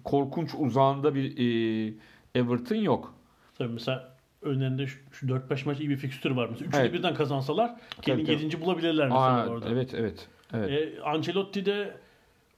[0.04, 1.94] korkunç uzağında bir e,
[2.36, 3.14] Everton yok.
[3.58, 6.48] Tabii mesela önlerinde şu şu 4-5 maç iyi bir fikstür var.
[6.52, 6.94] Mesela üçünü Evet.
[6.94, 8.44] birden kazansalar kendini tabii.
[8.44, 8.62] 7.
[8.62, 9.70] bulabilirler mesela Aa, orada.
[9.70, 10.28] evet evet.
[10.54, 10.70] Evet.
[10.98, 11.98] E, Ancelotti de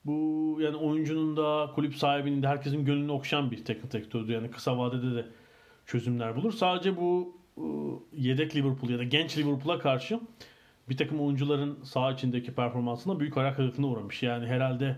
[0.05, 4.31] bu yani oyuncunun da kulüp sahibinin de herkesin gönlünü okşayan bir teknik direktördü.
[4.31, 5.25] Yani kısa vadede de
[5.85, 6.51] çözümler bulur.
[6.51, 7.37] Sadece bu
[8.17, 10.19] yedek Liverpool ya da genç Liverpool'a karşı
[10.89, 14.23] bir takım oyuncuların saha içindeki performansına büyük hayal kırıklığına uğramış.
[14.23, 14.97] Yani herhalde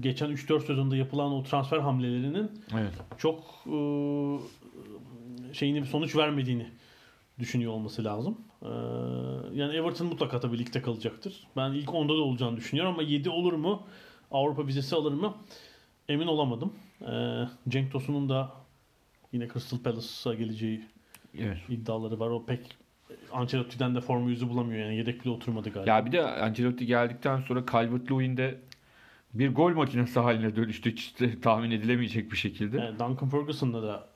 [0.00, 2.92] geçen 3-4 sezonda yapılan o transfer hamlelerinin evet.
[3.18, 3.78] çok e,
[5.54, 6.66] şeyini bir sonuç vermediğini
[7.38, 8.38] düşünüyor olması lazım.
[8.62, 8.68] E,
[9.54, 11.46] yani Everton mutlaka tabii ligde kalacaktır.
[11.56, 13.82] Ben ilk 10'da da olacağını düşünüyorum ama 7 olur mu?
[14.30, 15.34] Avrupa vizesi alır mı?
[16.08, 16.72] Emin olamadım.
[17.00, 18.52] E, Cenk Tosun'un da
[19.32, 20.84] yine Crystal Palace'a geleceği
[21.40, 21.58] evet.
[21.68, 22.30] iddiaları var.
[22.30, 22.76] O pek
[23.32, 25.90] Ancelotti'den de formu yüzü bulamıyor yani yedek bile oturmadı galiba.
[25.90, 28.60] Ya bir de Ancelotti geldikten sonra Calvert-Lewin de
[29.34, 30.92] bir gol makinesi haline dönüştü.
[30.92, 32.78] Hiç de tahmin edilemeyecek bir şekilde.
[32.78, 34.08] Yani Duncan Ferguson'da da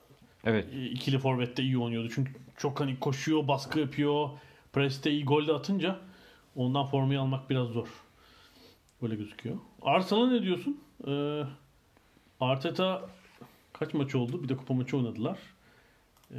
[0.43, 0.67] Evet.
[0.91, 2.09] ikili forvette iyi oynuyordu.
[2.15, 4.29] Çünkü çok hani koşuyor, baskı yapıyor.
[4.73, 5.99] Preste iyi gol de atınca
[6.55, 7.87] ondan formayı almak biraz zor.
[9.01, 9.57] Böyle gözüküyor.
[9.81, 10.81] Arsenal'a ne diyorsun?
[11.07, 11.43] Ee,
[12.39, 13.09] Arteta
[13.73, 14.43] kaç maç oldu?
[14.43, 15.37] Bir de kupa maçı oynadılar.
[16.31, 16.37] Ee,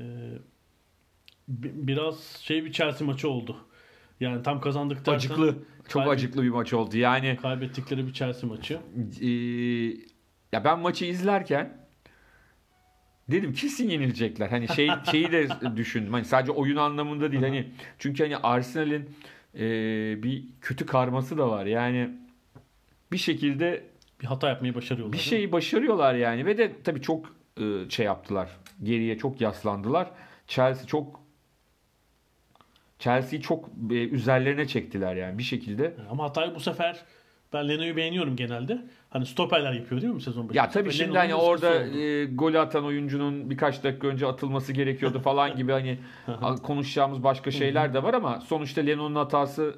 [1.48, 3.56] biraz şey bir Chelsea maçı oldu.
[4.20, 5.56] Yani tam kazandık derken Acıklı.
[5.88, 6.96] Çok acıklı bir maç oldu.
[6.96, 8.78] Yani kaybettikleri bir Chelsea maçı.
[9.22, 9.26] Ee,
[10.52, 11.76] ya ben maçı izlerken
[13.30, 14.48] dedim kesin yenilecekler.
[14.48, 16.12] Hani şey şeyi de düşündüm.
[16.12, 17.42] Hani sadece oyun anlamında değil.
[17.42, 17.66] Hani
[17.98, 19.10] çünkü hani Arsenal'in
[19.54, 19.60] e,
[20.22, 21.66] bir kötü karması da var.
[21.66, 22.10] Yani
[23.12, 23.84] bir şekilde
[24.20, 25.12] Bir hata yapmayı başarıyorlar.
[25.12, 27.26] bir şeyi başarıyorlar yani ve de tabii çok
[27.60, 28.50] e, şey yaptılar.
[28.82, 30.10] Geriye çok yaslandılar.
[30.46, 31.21] Chelsea çok
[33.02, 35.94] Chelsea'yi çok e, üzerlerine çektiler yani bir şekilde.
[36.10, 37.04] Ama hatayı bu sefer
[37.52, 38.84] ben Leno'yu beğeniyorum genelde.
[39.10, 40.62] Hani stoperler yapıyor değil mi sezon başında?
[40.62, 44.26] Ya tabii Ve şimdi Leno'nun hani da orada e, golü atan oyuncunun birkaç dakika önce
[44.26, 45.98] atılması gerekiyordu falan gibi hani
[46.62, 49.74] konuşacağımız başka şeyler de var ama sonuçta Lennon'un hatasının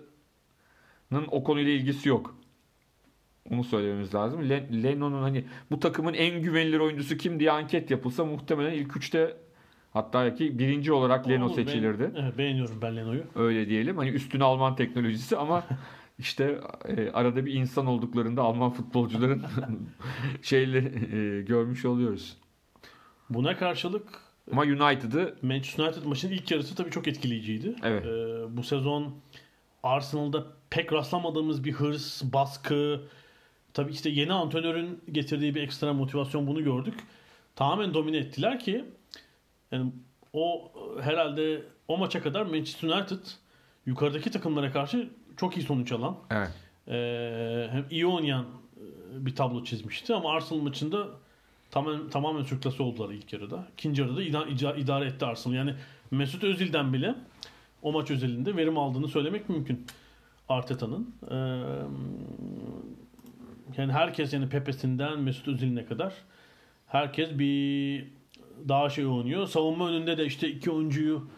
[1.30, 2.36] o konuyla ilgisi yok.
[3.50, 4.48] Onu söylememiz lazım.
[4.48, 9.36] Le- Lennon'un hani bu takımın en güvenilir oyuncusu kim diye anket yapılsa muhtemelen ilk üçte
[9.94, 12.02] hatta ki birinci olarak Leno Olur, seçilirdi.
[12.02, 13.22] beğen- evet, beğeniyorum ben Leno'yu.
[13.34, 13.96] Öyle diyelim.
[13.98, 15.64] Hani üstün Alman teknolojisi ama
[16.18, 19.42] işte e, arada bir insan olduklarında Alman futbolcuların
[20.42, 22.36] şeyleri e, görmüş oluyoruz.
[23.30, 24.08] Buna karşılık
[24.52, 27.74] Ama United'ı Manchester United maçının ilk yarısı tabii çok etkileyiciydi.
[27.82, 28.06] Evet.
[28.06, 29.14] Ee, bu sezon
[29.82, 33.00] Arsenal'da pek rastlamadığımız bir hırs, baskı,
[33.74, 36.94] tabii işte yeni antrenörün getirdiği bir ekstra motivasyon bunu gördük.
[37.56, 38.84] Tamamen domine ettiler ki
[39.74, 39.92] yani
[40.32, 43.20] o herhalde o maça kadar Manchester United
[43.86, 46.50] yukarıdaki takımlara karşı çok iyi sonuç alan, evet.
[46.88, 51.06] Ee, hem iyi oynayan e, bir tablo çizmişti ama Arsenal maçında
[51.70, 53.66] tamamen tamamen sürklası oldular ilk yarıda.
[53.72, 55.54] İkinci yarıda ida- ica- idare etti Arsenal.
[55.54, 55.74] Yani
[56.10, 57.14] Mesut Özil'den bile
[57.82, 59.86] o maç özelinde verim aldığını söylemek mümkün
[60.48, 61.14] Arteta'nın.
[61.30, 61.34] Ee,
[63.76, 66.14] yani herkes yani Pepe'sinden Mesut Özil'ine kadar
[66.86, 68.06] herkes bir
[68.68, 69.46] daha şey oynuyor.
[69.46, 71.28] Savunma önünde de işte iki oyuncuyu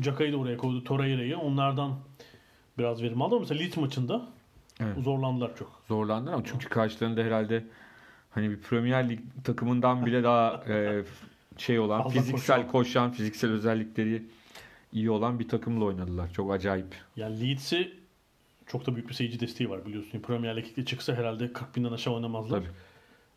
[0.00, 0.84] Caka'yı da oraya koydu.
[0.84, 1.38] Torreira'yı.
[1.38, 1.94] Onlardan
[2.78, 4.28] biraz verim aldı mesela Leeds maçında
[4.80, 4.96] Evet.
[5.04, 5.82] zorlandılar çok.
[5.88, 7.64] Zorlandılar ama çünkü karşılarında herhalde
[8.30, 11.04] hani bir Premier Lig takımından bile daha e,
[11.56, 12.70] şey olan, Fazla fiziksel koşan.
[12.72, 14.22] koşan, fiziksel özellikleri
[14.92, 16.32] iyi olan bir takımla oynadılar.
[16.32, 16.86] Çok acayip.
[17.16, 17.92] Yani Leeds'i
[18.66, 20.20] çok da büyük bir seyirci desteği var biliyorsun.
[20.20, 22.58] Premier Lig'de çıksa herhalde 40 binden aşağı oynamazlar.
[22.60, 22.70] Tabii.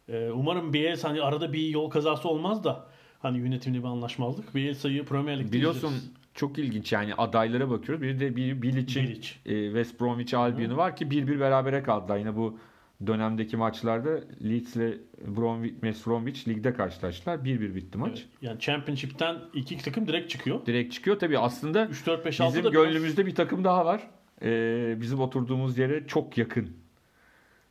[0.09, 2.85] Ee, umarım Bielsa hani arada bir yol kazası olmaz da
[3.19, 4.55] hani yönetimli bir anlaşmazlık.
[4.55, 6.11] Bielsa'yı Premier Lig'de Biliyorsun izleriz.
[6.33, 8.01] çok ilginç yani adaylara bakıyoruz.
[8.01, 9.29] Bir de bir Bilic'in Bilic.
[9.45, 12.17] e, West Bromwich Albion'u var ki 1-1 berabere kaldılar.
[12.17, 12.59] Yine bu
[13.07, 17.37] dönemdeki maçlarda Leeds ile Bromwich, West Bromwich ligde karşılaştılar.
[17.37, 18.11] 1-1 bitti maç.
[18.19, 18.27] Evet.
[18.41, 20.65] Yani Championship'ten iki, iki takım direkt çıkıyor.
[20.65, 21.19] Direkt çıkıyor.
[21.19, 24.07] Tabii aslında 3 4 5 6 bizim gönlümüzde bir takım daha var.
[24.41, 26.69] Ee, bizim oturduğumuz yere çok yakın.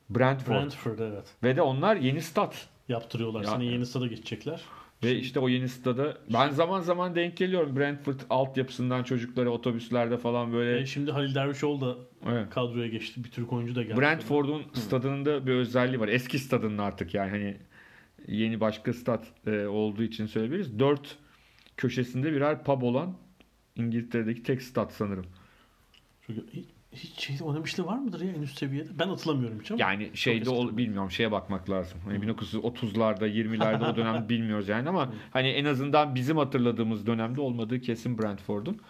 [0.09, 0.55] Brentford.
[0.55, 1.25] Brentford evet.
[1.43, 2.67] Ve de onlar yeni stat.
[2.87, 3.43] Yaptırıyorlar.
[3.43, 4.61] Ya, Seni yeni stada geçecekler.
[5.03, 10.53] Ve işte o yeni stada ben zaman zaman denk geliyorum Brentford altyapısından çocuklara otobüslerde falan
[10.53, 10.81] böyle.
[10.81, 11.95] E, şimdi Halil Dervişoğlu da
[12.31, 12.49] Evet.
[12.49, 13.23] kadroya geçti.
[13.23, 14.01] Bir Türk oyuncu da geldi.
[14.01, 16.07] Brentford'un stadının da bir özelliği var.
[16.07, 17.57] Eski stadının artık yani hani
[18.27, 20.79] yeni başka stat e, olduğu için söyleyebiliriz.
[20.79, 21.17] Dört
[21.77, 23.17] köşesinde birer pub olan
[23.75, 25.25] İngiltere'deki tek stat sanırım.
[26.25, 26.45] Çünkü
[26.97, 28.89] hiç, şeyde oynamışlığı var mıdır ya en üst seviyede?
[28.99, 29.81] Ben hatırlamıyorum hiç ama.
[29.81, 31.99] Yani şeyde ol, bilmiyorum şeye bakmak lazım.
[32.05, 37.81] Hani 1930'larda 20'lerde o dönem bilmiyoruz yani ama hani en azından bizim hatırladığımız dönemde olmadığı
[37.81, 38.81] kesin Brentford'un.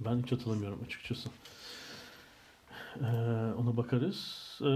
[0.00, 1.28] Ben hiç hatırlamıyorum açıkçası.
[3.00, 3.06] Ee,
[3.58, 4.48] ona bakarız.
[4.62, 4.68] Ee,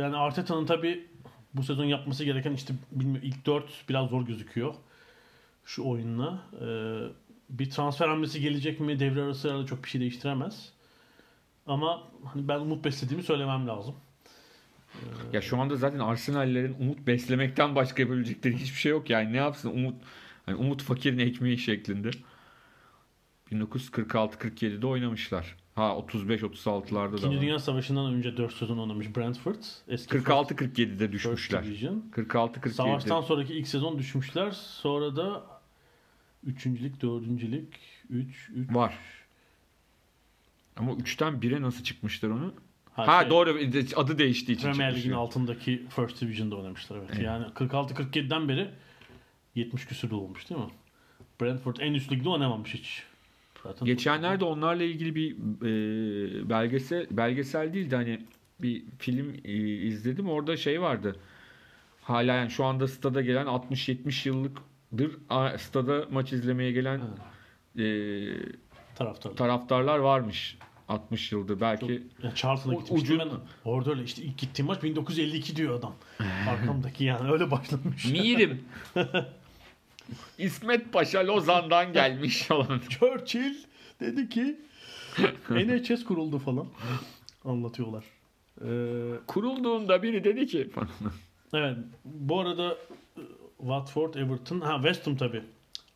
[0.00, 1.06] yani Arteta'nın tabi
[1.54, 4.74] bu sezon yapması gereken işte bilmiyorum ilk 4 biraz zor gözüküyor.
[5.64, 6.42] Şu oyunla.
[6.60, 6.66] Ee,
[7.50, 9.00] bir transfer hamlesi gelecek mi?
[9.00, 10.72] Devre arası arada çok bir şey değiştiremez.
[11.66, 13.94] Ama hani ben umut beslediğimi söylemem lazım.
[15.32, 19.10] Ya şu anda zaten Arsenal'lerin umut beslemekten başka yapabilecekleri hiçbir şey yok.
[19.10, 19.94] Yani ne yapsın umut
[20.46, 22.10] hani umut fakirin ekmeği şeklinde.
[23.52, 25.56] 1946-47'de oynamışlar.
[25.74, 27.16] Ha 35-36'larda da.
[27.16, 27.40] İkinci.
[27.40, 29.62] Dünya Savaşı'ndan önce 4 sezon oynamış Brentford.
[29.88, 31.64] Eski 46-47'de First düşmüşler.
[31.64, 32.04] Division.
[32.12, 32.70] 46-47'de.
[32.70, 34.50] Savaştan sonraki ilk sezon düşmüşler.
[34.50, 35.46] Sonra da
[36.44, 37.74] üçüncülük, dördüncülük,
[38.10, 38.74] 3, 3.
[38.74, 38.98] Var.
[40.76, 42.54] Ama 3'ten 1'e nasıl çıkmışlar onu?
[42.92, 43.58] Ha, Ha şey, doğru
[43.96, 47.10] adı değiştiği için Premier Lig'in altındaki First Division'da oynamışlar evet.
[47.12, 47.22] Evet.
[47.22, 48.68] Yani 46-47'den beri
[49.54, 50.66] 70 küsür olmuş değil mi?
[51.40, 53.02] Brentford en üst ligde oynamamış hiç.
[53.62, 58.20] Zaten Geçenlerde onlarla ilgili bir e, belgesel belgesel değil de hani
[58.62, 60.28] bir film e, izledim.
[60.28, 61.16] Orada şey vardı.
[62.02, 65.18] Hala yani şu anda stada gelen 60-70 yıllıktır
[65.58, 67.00] stada maç izlemeye gelen
[67.78, 67.84] e,
[68.94, 69.36] taraftarlar.
[69.36, 72.02] taraftarlar varmış 60 yıldır belki.
[72.22, 73.70] Yani Charlton'a U- gitmiştim ucun- ben.
[73.70, 75.94] Orada öyle işte ilk gittiğim maç 1952 diyor adam.
[76.48, 78.04] Arkamdaki yani öyle başlamış.
[78.04, 78.64] Mirim.
[80.38, 82.80] İsmet Paşa Lozan'dan gelmiş falan.
[82.88, 83.54] Churchill
[84.00, 84.56] dedi ki
[85.50, 86.66] NHS kuruldu falan.
[87.44, 88.04] Anlatıyorlar.
[88.60, 88.66] Ee,
[89.26, 90.68] Kurulduğunda biri dedi ki
[91.54, 91.76] evet.
[92.04, 93.20] Bu arada e,
[93.58, 95.42] Watford, Everton, ha West Ham tabii.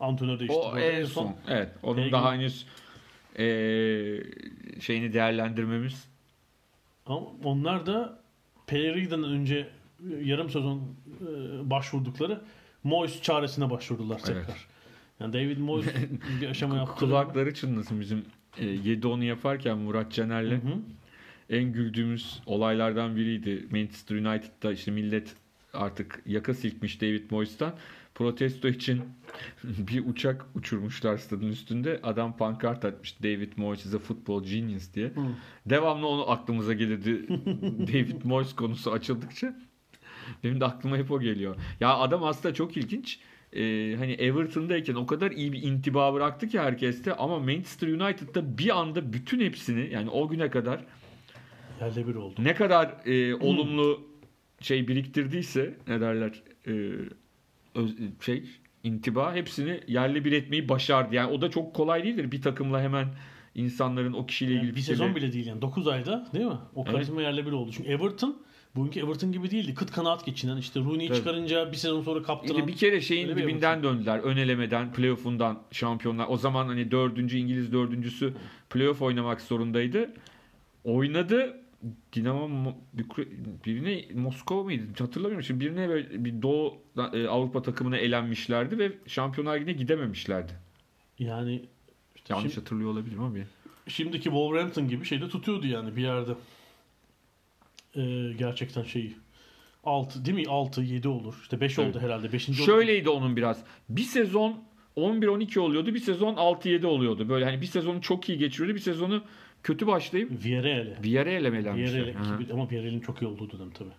[0.01, 0.59] Antrenör değişti.
[0.59, 1.37] o en son.
[1.49, 1.69] Evet.
[1.83, 2.13] Onun Peki.
[2.13, 2.67] daha henüz
[3.41, 3.47] e,
[4.81, 6.09] şeyini değerlendirmemiz
[7.07, 8.21] Ama onlar da
[8.67, 9.69] Pellegrina'dan önce
[10.23, 12.41] yarım sezon e, başvurdukları
[12.85, 14.43] Moyes çaresine başvurdular tekrar.
[14.43, 14.67] Evet.
[15.21, 15.87] Yani David Moyes
[16.41, 16.95] bir aşama yaptı.
[16.95, 18.25] kulakları çınlasın bizim
[18.59, 20.61] e, 7-10'u yaparken Murat Caner'le
[21.51, 23.67] en güldüğümüz olaylardan biriydi.
[23.71, 25.35] Manchester United'da işte millet
[25.73, 27.75] artık yaka silkmiş David Moyes'tan.
[28.15, 29.03] Protesto için
[29.65, 32.01] bir uçak uçurmuşlar stadın üstünde.
[32.03, 35.07] Adam pankart atmış David Moyes is a football genius diye.
[35.07, 35.21] Hı.
[35.67, 37.27] Devamlı onu aklımıza gelirdi.
[37.89, 39.59] David Moyes konusu açıldıkça.
[40.45, 41.57] Benim de aklıma hep o geliyor.
[41.81, 43.19] Ya adam aslında çok ilginç.
[43.53, 48.79] Ee, hani Everton'dayken o kadar iyi bir intiba bıraktı ki herkeste ama Manchester United'da bir
[48.81, 50.85] anda bütün hepsini yani o güne kadar
[51.81, 52.35] Yerle bir oldu.
[52.45, 54.10] ne kadar e, olumlu
[54.61, 56.71] şey biriktirdiyse ne derler e,
[57.75, 58.43] öz- şey
[58.85, 61.15] intiba hepsini yerle bir etmeyi başardı.
[61.15, 63.09] Yani o da çok kolay değildir bir takımla hemen
[63.55, 66.53] insanların o kişiyle ilgili Yani bir fikirleri- sezon bile değil yani 9 ayda değil mi?
[66.75, 66.93] O Evet.
[66.93, 67.71] karizma yerle bir oldu.
[67.77, 68.37] Çünkü Everton
[68.77, 69.75] bugünkü Everton gibi değildi.
[69.75, 71.19] Kıt kanaat geçinen işte Rooney'i Tabii.
[71.19, 72.57] çıkarınca bir sezon sonra kaptıran.
[72.57, 74.19] İşte bir kere şeyin bir dibinden döndüler.
[74.19, 76.27] Ön elemeden, playoff'undan şampiyonlar.
[76.29, 78.35] O zaman hani dördüncü İngiliz dördüncüsü
[78.71, 80.11] playoff oynamak zorundaydı.
[80.85, 81.57] Oynadı.
[82.13, 82.75] Dinamo
[83.67, 84.83] birine Moskova mıydı?
[84.99, 85.45] Hatırlamıyorum.
[85.45, 86.77] Şimdi birine böyle bir Doğu
[87.13, 90.53] e, Avrupa takımına elenmişlerdi ve Şampiyonlar Ligi'ne gidememişlerdi.
[91.19, 91.63] Yani
[92.17, 93.37] işte Yanlış şimdi- hatırlıyor olabilirim ama.
[93.89, 96.33] şimdiki Wolverhampton gibi şeyde tutuyordu yani bir yerde.
[97.97, 99.17] Ee, gerçekten şeyi.
[99.85, 100.45] 6 değil mi?
[100.49, 101.39] 6 7 olur.
[101.43, 101.89] İşte 5 Tabii.
[101.89, 102.33] oldu herhalde.
[102.33, 102.47] 5.
[102.65, 103.65] Şöyleydi onun biraz.
[103.89, 104.61] Bir sezon
[104.97, 105.95] 11-12 oluyordu.
[105.95, 107.29] Bir sezon 6-7 oluyordu.
[107.29, 108.75] Böyle hani bir sezonu çok iyi geçiriyordu.
[108.75, 109.23] Bir sezonu
[109.63, 111.03] kötü başlayıp Villarreal'e.
[111.05, 112.07] Villarreal'e mi elenmişler?
[112.07, 113.93] Villarreal'e Hı ama Villarreal'in çok iyi olduğu dönem tabii.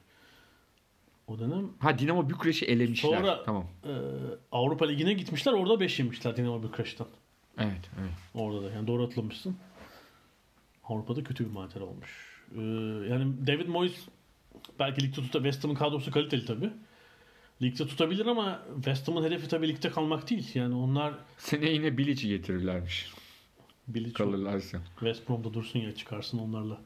[1.27, 3.17] O dönem Ha Dinamo Bükreş'i elemişler.
[3.17, 3.67] Sonra- Tamam.
[3.85, 3.91] e,
[4.51, 5.51] Avrupa Ligi'ne gitmişler.
[5.53, 7.07] Orada 5 yemişler Dinamo Bükreş'ten.
[7.57, 8.11] Evet, evet.
[8.33, 8.71] Orada da.
[8.71, 9.55] Yani doğru hatırlamışsın.
[10.83, 12.41] Avrupa'da kötü bir macera olmuş.
[12.55, 12.61] Ee,
[13.09, 14.07] yani David Moyes
[14.79, 15.39] belki ligde tutar.
[15.39, 16.69] West Ham'ın kadrosu kaliteli tabii.
[17.61, 20.51] Ligde tutabilir ama West Ham'ın hedefi tabii ligde kalmak değil.
[20.53, 23.11] Yani onlar Sene yine Bilic'i getirirlermiş.
[23.87, 24.77] Bilic Kalırlarsa.
[24.99, 26.81] West Brom'da dursun ya çıkarsın onlarla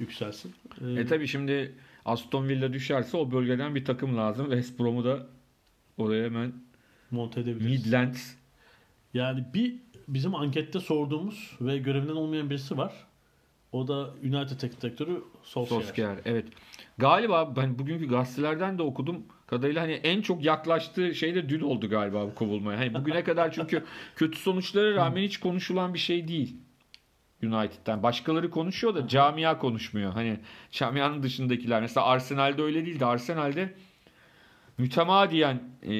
[0.00, 0.54] yükselsin.
[0.80, 4.46] Ee, E tabi şimdi Aston Villa düşerse o bölgeden bir takım lazım.
[4.50, 5.26] West Brom'u da
[5.98, 6.52] oraya hemen
[7.10, 7.86] monte edebiliriz.
[7.86, 8.34] Midlands
[9.14, 9.76] Yani bir
[10.08, 12.92] bizim ankette sorduğumuz ve görevinden olmayan birisi var.
[13.72, 15.80] O da United Teknik Direktörü Solskjaer.
[15.82, 16.18] Solskjaer.
[16.24, 16.46] Evet.
[16.98, 21.90] Galiba ben bugünkü gazetelerden de okudum kadarıyla hani en çok yaklaştığı şey de dün oldu
[21.90, 22.78] galiba bu kovulmaya.
[22.78, 23.84] Hani bugüne kadar çünkü
[24.16, 26.56] kötü sonuçlara rağmen hiç konuşulan bir şey değil.
[27.42, 28.02] United'den.
[28.02, 30.12] Başkaları konuşuyor da camia konuşmuyor.
[30.12, 31.80] Hani camianın dışındakiler.
[31.80, 33.04] Mesela Arsenal'de öyle değildi.
[33.04, 33.74] Arsenal'de
[34.78, 35.92] mütemadiyen e,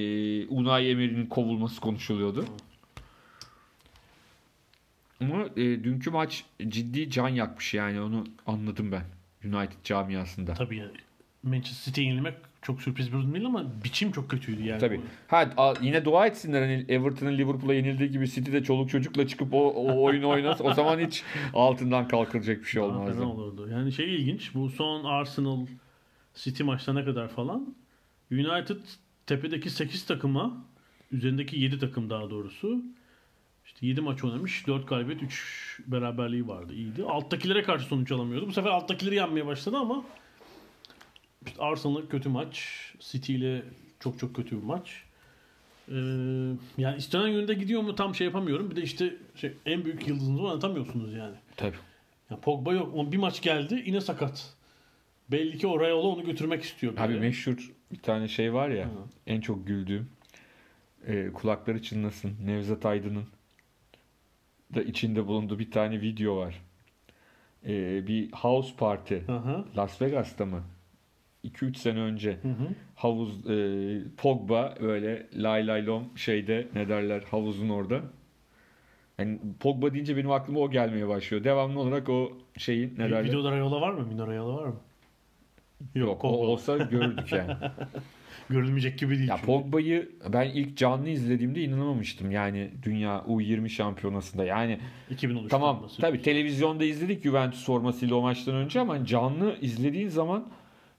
[0.47, 2.45] Unai Emery'nin kovulması konuşuluyordu.
[5.21, 9.05] Ama e, dünkü maç ciddi can yakmış yani onu anladım ben
[9.45, 10.55] United camiasında.
[10.55, 10.85] Tabii
[11.43, 14.81] Manchester City'ye yenilmek çok sürpriz bir durum değil ama biçim çok kötüydü yani.
[14.81, 15.01] Tabii.
[15.29, 19.59] Ha a- yine dua etsinler hani Everton'ın Liverpool'a yenildiği gibi City'de çoluk çocukla çıkıp o,
[19.59, 23.13] o oyunu oynasa o zaman hiç altından kalkılacak bir şey olmazdı.
[23.13, 23.69] fena olurdu.
[23.73, 24.55] Yani şey ilginç.
[24.55, 25.67] Bu son Arsenal
[26.35, 27.75] City maçlarına kadar falan
[28.33, 28.81] United
[29.27, 30.65] tepedeki 8 takıma
[31.13, 32.83] üzerindeki 7 takım daha doğrusu
[33.67, 34.67] işte 7 maç oynamış.
[34.67, 36.75] 4 galibiyet 3 beraberliği vardı.
[36.75, 37.05] iyiydi.
[37.05, 38.47] Alttakilere karşı sonuç alamıyordu.
[38.49, 40.05] Bu sefer alttakileri yenmeye başladı ama
[41.47, 42.69] işte Arsenal kötü maç.
[43.01, 43.63] City ile
[44.01, 45.03] çok çok kötü bir maç.
[45.89, 45.95] Ee,
[46.79, 48.71] yani istenen yönde gidiyor mu tam şey yapamıyorum.
[48.71, 51.37] Bir de işte şey, en büyük yıldızınızı oynatamıyorsunuz yani.
[51.57, 51.77] Tabii.
[52.31, 54.55] Ya Pogba yok ama bir maç geldi yine sakat.
[55.31, 56.93] Belli ki o Rayola onu götürmek istiyor.
[56.93, 57.21] Abi böyle.
[57.21, 58.91] meşhur bir tane şey var ya Hı.
[59.27, 60.09] en çok güldüğüm
[61.07, 63.25] e, kulakları çınlasın Nevzat Aydın'ın
[64.75, 66.63] da içinde bulunduğu bir tane video var.
[67.67, 69.65] E, bir house party Hı hı.
[69.77, 70.63] Las Vegas'ta mı?
[71.45, 72.69] 2-3 sene önce Hı hı.
[72.95, 78.01] havuz e, Pogba böyle lay lay lom şeyde ne derler havuzun orada.
[79.19, 81.45] Yani Pogba deyince benim aklıma o gelmeye başlıyor.
[81.45, 83.25] Devamlı olarak o şeyin ne Bir derler?
[83.25, 84.07] Videoda Rayola var mı?
[84.07, 84.77] Mino Rayola var mı?
[85.95, 86.47] Yok, o Pogba.
[86.47, 87.53] olsa görürdük yani.
[88.51, 89.29] Görülmeyecek gibi değil.
[89.29, 89.47] ya çünkü.
[89.47, 92.31] Pogba'yı ben ilk canlı izlediğimde inanamamıştım.
[92.31, 94.45] Yani dünya U20 şampiyonasında.
[94.45, 94.79] Yani
[95.11, 96.01] 2013 tamam olması.
[96.01, 100.47] tabi televizyonda izledik Juventus formasıyla o maçtan önce ama canlı izlediğin zaman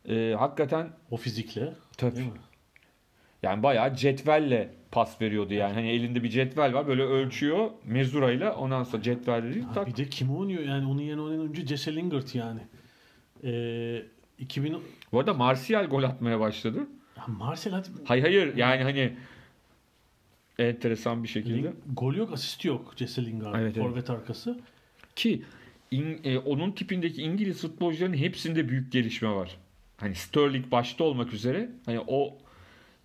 [0.10, 1.74] e, hakikaten O fizikle.
[1.98, 2.34] tabii Değil mi?
[3.44, 5.74] Yani bayağı cetvelle pas veriyordu yani.
[5.74, 9.88] Hani elinde bir cetvel var böyle ölçüyor mezurayla ondan sonra cetvelle değil tak.
[9.88, 12.60] bir de kim oynuyor yani onun yerine oynayan oyuncu Jesse Lingard yani.
[13.44, 14.04] Ee,
[14.40, 14.78] 2000
[15.12, 16.80] Bu arada Martial gol atmaya başladı.
[17.18, 19.14] ya Marcel hadi Hayır hayır yani hani
[20.60, 21.68] enteresan bir şekilde.
[21.68, 23.56] Ling- gol yok, asist yok Jesse Lingard.
[23.62, 23.88] Evet, evet.
[23.88, 24.60] Forvet arkası.
[25.16, 25.44] Ki
[25.92, 29.58] in- e, onun tipindeki İngiliz futbolcuların hepsinde büyük gelişme var.
[30.04, 32.38] Hani Sterling başta olmak üzere hani o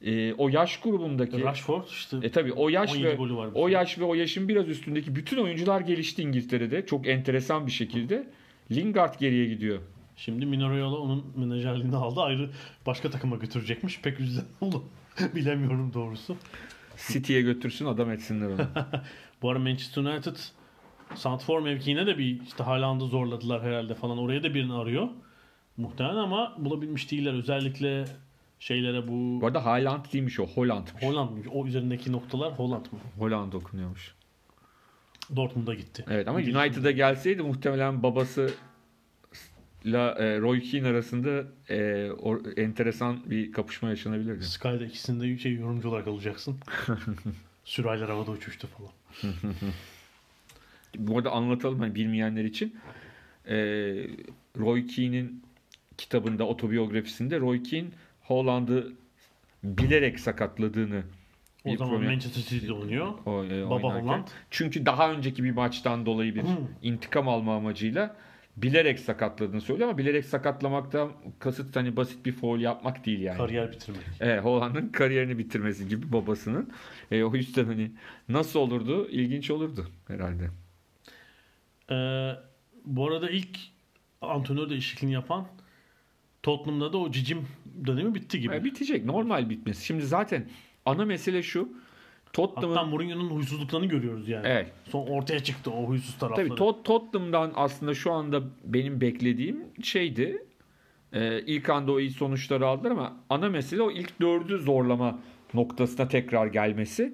[0.03, 4.05] e, o yaş grubundaki Rashford işte e tabi o yaş 17 ve o yaş ve
[4.05, 6.87] o yaşın biraz üstündeki bütün oyuncular gelişti İngiltere'de.
[6.87, 8.27] Çok enteresan bir şekilde.
[8.73, 9.79] Lingard geriye gidiyor.
[10.17, 12.21] Şimdi Mino Raiola onun menajerliğini aldı.
[12.21, 12.51] Ayrı
[12.87, 14.01] başka takıma götürecekmiş.
[14.01, 14.85] Pek üzülen oldu.
[15.35, 16.37] Bilemiyorum doğrusu.
[17.13, 18.59] City'ye götürsün adam etsinler onu.
[19.43, 20.37] Bu ara Manchester United
[21.15, 24.19] Santfor mevkiine de bir işte Haaland'ı zorladılar herhalde falan.
[24.19, 25.09] Oraya da birini arıyor.
[25.79, 27.33] Muhtemelen ama bulabilmiş değiller.
[27.35, 28.05] Özellikle
[28.61, 30.47] şeylere bu Bu arada Haaland değilmiş o.
[30.47, 31.03] Holland'mış.
[31.03, 31.39] Holland mı?
[31.53, 32.99] O üzerindeki noktalar Holland mı?
[33.19, 34.15] Holland okunuyormuş.
[35.37, 36.05] Dortmund'a gitti.
[36.11, 38.55] Evet ama United'a gelseydi muhtemelen babası
[39.87, 41.77] la e, Roy Keane arasında e,
[42.09, 44.45] or- enteresan bir kapışma yaşanabilirdi.
[44.45, 46.57] Sky'da ikisinde şey yorumcu olarak alacaksın.
[47.65, 48.91] Sürahiler havada uçuştu falan.
[50.99, 52.77] Bu arada anlatalım hani bilmeyenler için.
[53.49, 53.57] E,
[54.59, 55.43] Roy Keane'in
[55.99, 57.89] kitabında, otobiyografisinde Roy Keane
[58.23, 58.93] Holland'ı
[59.65, 61.03] bilerek sakatladığını
[61.65, 63.07] O zaman problem- Manchester City'de oynuyor.
[63.27, 63.95] o, e, Baba.
[64.03, 64.29] Holland.
[64.51, 66.57] Çünkü daha önceki bir maçtan dolayı bir Hmm.
[66.83, 68.17] intikam alma amacıyla
[68.57, 73.37] bilerek sakatladığını söylüyor ama bilerek sakatlamaktan kasıt hani basit bir foul yapmak değil yani.
[73.39, 74.01] Kariyer bitirmek.
[74.21, 76.71] Evet, Holland'ın kariyerini bitirmesi gibi babasının.
[77.11, 77.91] E, o yüzden hani
[78.29, 79.09] nasıl olurdu?
[79.11, 80.51] İlginç olurdu herhalde.
[81.91, 82.31] Ee,
[82.85, 83.59] bu arada ilk
[84.23, 85.47] antrenör değişikliğini yapan
[86.43, 87.47] Tottenham'da da o cicim
[87.87, 88.55] dönemi bitti gibi.
[88.55, 89.05] E, bitecek.
[89.05, 89.87] Normal bitmesi.
[89.87, 90.49] Şimdi zaten
[90.87, 91.69] ana mesele şu.
[92.37, 94.47] Hatta Tottenham'ın Mourinho'nun huysuzluklarını görüyoruz yani.
[94.49, 94.73] Evet.
[94.85, 96.49] Son ortaya çıktı o huysuz tarafları.
[96.49, 100.45] Tabii Tot Tottenham'dan aslında şu anda benim beklediğim şeydi.
[101.13, 105.19] Ee, ilk anda o iyi sonuçları aldılar ama ana mesele o ilk dördü zorlama
[105.55, 107.13] noktasına tekrar gelmesi.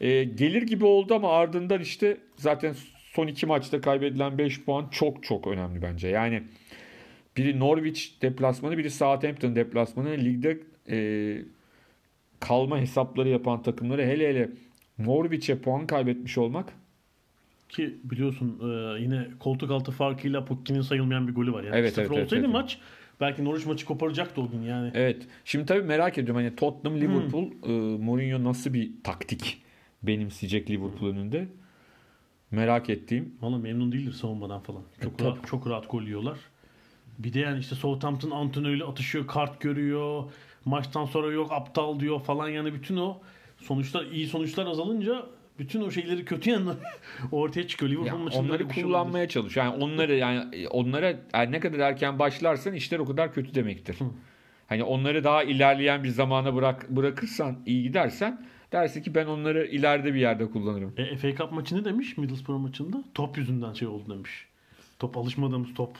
[0.00, 2.74] Ee, gelir gibi oldu ama ardından işte zaten
[3.12, 6.08] son iki maçta kaybedilen 5 puan çok çok önemli bence.
[6.08, 6.42] Yani
[7.36, 10.08] biri Norwich deplasmanı, biri Southampton deplasmanı.
[10.10, 10.58] Ligde
[10.90, 10.98] e,
[12.40, 14.50] kalma hesapları yapan takımları hele hele
[14.98, 16.72] Norwich'e puan kaybetmiş olmak
[17.68, 21.64] Ki biliyorsun e, yine koltuk altı farkıyla Pukki'nin sayılmayan bir golü var.
[21.64, 22.54] Yani Evet, 0 evet, evet, olsaydı evet.
[22.54, 22.78] maç
[23.20, 24.90] belki Norwich maçı koparacaktı o gün yani.
[24.94, 25.26] Evet.
[25.44, 29.62] Şimdi tabii merak ediyorum hani Tottenham Liverpool e, Mourinho nasıl bir taktik
[30.02, 31.48] benimseyecek Liverpool önünde?
[32.50, 33.34] Merak ettiğim.
[33.40, 34.82] Valla memnun değildir savunmadan falan.
[35.02, 35.28] Çok E, tabii.
[35.28, 36.38] rahat, çok rahat gol yiyorlar.
[37.24, 40.24] Bir de yani işte Southampton Antonio ile atışıyor, kart görüyor.
[40.64, 43.18] Maçtan sonra yok aptal diyor falan yani bütün o
[43.58, 45.26] sonuçlar iyi sonuçlar azalınca
[45.58, 46.78] bütün o şeyleri kötü yanları
[47.32, 47.90] ortaya çıkıyor.
[47.92, 49.66] Liverpool maçında onları şey kullanmaya çalışıyor.
[49.66, 53.98] Yani onları yani onlara yani ne kadar erken başlarsan işler o kadar kötü demektir.
[54.66, 60.14] Hani onları daha ilerleyen bir zamana bırak bırakırsan, iyi gidersen dersin ki ben onları ileride
[60.14, 60.94] bir yerde kullanırım.
[60.96, 63.04] E, FA Cup maçı ne demiş Middlesbrough maçında?
[63.14, 64.46] Top yüzünden şey oldu demiş.
[64.98, 65.96] Top alışmadığımız top.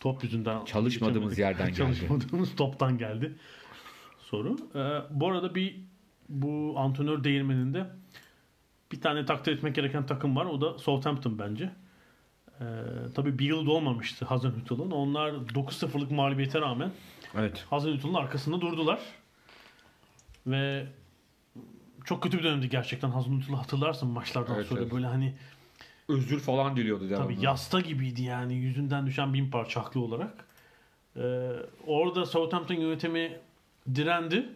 [0.00, 0.64] Top yüzünden.
[0.64, 1.76] Çalışmadığımız yerden geldi.
[1.76, 3.34] Çalışmadığımız toptan geldi.
[4.18, 4.56] Soru.
[4.74, 4.80] E,
[5.20, 5.76] bu arada bir
[6.28, 7.86] bu antrenör değirmeninde
[8.92, 10.44] bir tane takdir etmek gereken takım var.
[10.46, 11.70] O da Southampton bence.
[12.60, 12.64] E,
[13.14, 14.90] tabii bir yıl olmamıştı Hazenhüttl'ın.
[14.90, 16.90] Onlar 9-0'lık mağlubiyete rağmen
[17.34, 17.64] Evet.
[17.70, 19.00] Hazenhüttl'ın arkasında durdular.
[20.46, 20.86] Ve
[22.04, 24.92] çok kötü bir dönemdi gerçekten Hazenhüttl'ı hatırlarsın maçlardan Evet, sonra evet.
[24.92, 25.34] böyle hani
[26.10, 27.24] Özür falan diliyordu devamlı.
[27.34, 30.44] tabii yasta gibiydi yani yüzünden düşen bin parça haklı olarak.
[31.16, 31.20] Ee,
[31.86, 33.38] orada Southampton yönetimi
[33.94, 34.48] direndi.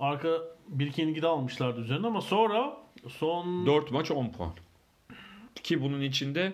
[0.00, 0.28] Arka
[0.68, 2.76] bir iki yenilgi de almışlardı üzerine ama sonra
[3.08, 4.52] son 4 maç 10 puan.
[5.62, 6.52] Ki bunun içinde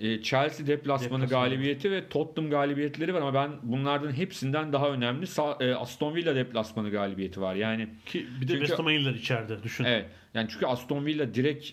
[0.00, 1.48] e, Chelsea deplasmanı Deplasmanı.
[1.48, 6.34] galibiyeti ve Tottenham galibiyetleri var ama ben bunlardan hepsinden daha önemli Sa- e, Aston Villa
[6.34, 7.54] deplasmanı galibiyeti var.
[7.54, 9.84] Yani ki bir de Çünkü- West yenildiler içeride düşün.
[9.84, 10.06] evet.
[10.34, 11.70] Yani çünkü Aston Villa direkt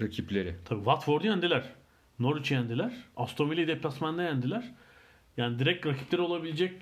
[0.00, 0.56] rakipleri.
[0.64, 1.64] Tabii Watford'u yendiler.
[2.18, 2.92] Norwich'i yendiler.
[3.16, 4.64] Aston Villa'yı deplasmanda yendiler.
[5.36, 6.72] Yani direkt rakipleri olabilecek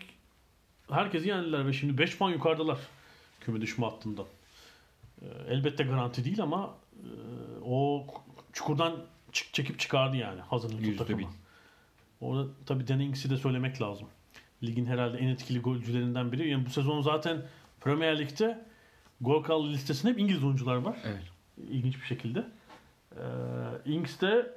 [0.90, 2.78] herkesi yendiler ve şimdi 5 puan yukarıdalar
[3.40, 4.22] küme düşme hattında.
[5.22, 7.08] Ee, elbette garanti değil ama e,
[7.64, 8.06] o
[8.52, 8.96] çukurdan
[9.32, 11.18] çık, çekip çıkardı yani Hazan'ın takımı.
[11.18, 11.28] bin.
[12.20, 14.08] Orada tabii Dennings'i de söylemek lazım.
[14.62, 16.48] Ligin herhalde en etkili golcülerinden biri.
[16.48, 17.42] Yani bu sezon zaten
[17.80, 18.64] Premier Lig'de
[19.20, 20.96] gol kralı listesinde hep İngiliz oyuncular var.
[21.04, 21.22] Evet.
[21.70, 22.44] İlginç bir şekilde.
[23.16, 24.54] Ee, Ings de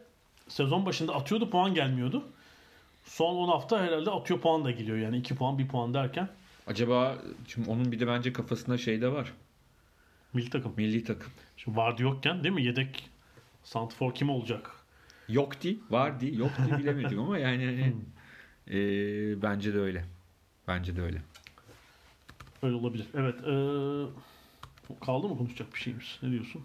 [0.47, 2.23] sezon başında atıyordu puan gelmiyordu.
[3.03, 4.97] Son 10 hafta herhalde atıyor puan da geliyor.
[4.97, 6.29] Yani 2 puan 1 puan derken
[6.67, 9.33] Acaba şimdi onun bir de bence kafasında şey de var.
[10.33, 10.73] milli takım.
[10.77, 11.31] Milli takım.
[11.57, 12.63] Şimdi Vardy yokken değil mi?
[12.63, 13.09] Yedek
[13.63, 14.71] Santrfor kim olacak?
[15.29, 17.95] Yokti, vardı, yoktu bilemedim ama yani hani,
[18.67, 20.05] e, bence de öyle.
[20.67, 21.21] Bence de öyle.
[22.63, 23.07] Öyle olabilir.
[23.13, 23.35] Evet.
[23.35, 26.19] ee, kaldı mı konuşacak bir şeyimiz?
[26.23, 26.61] Ne diyorsun?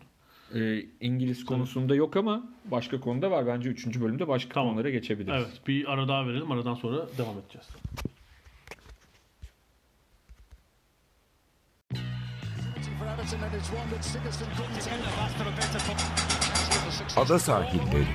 [0.54, 3.46] E, İngiliz konusunda yok ama başka konuda var.
[3.46, 4.00] Bence 3.
[4.00, 4.68] bölümde başka Tamam.
[4.70, 5.44] konulara geçebiliriz.
[5.46, 5.60] Evet.
[5.68, 6.50] Bir ara daha verelim.
[6.52, 7.68] Aradan sonra devam edeceğiz.
[17.16, 18.06] Ada sahilleri.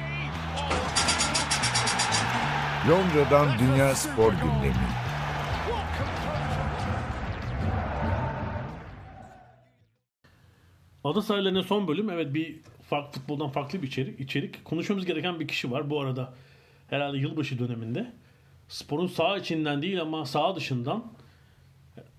[2.90, 5.09] Londra'dan Dünya Spor Gündemi.
[11.04, 12.10] Ada sahillerine son bölüm.
[12.10, 12.56] Evet bir
[12.90, 14.20] fark, futboldan farklı bir içerik.
[14.20, 14.66] içerik.
[14.66, 15.90] Konuşmamız gereken bir kişi var.
[15.90, 16.34] Bu arada
[16.90, 18.12] herhalde yılbaşı döneminde.
[18.68, 21.14] Sporun sağ içinden değil ama sağ dışından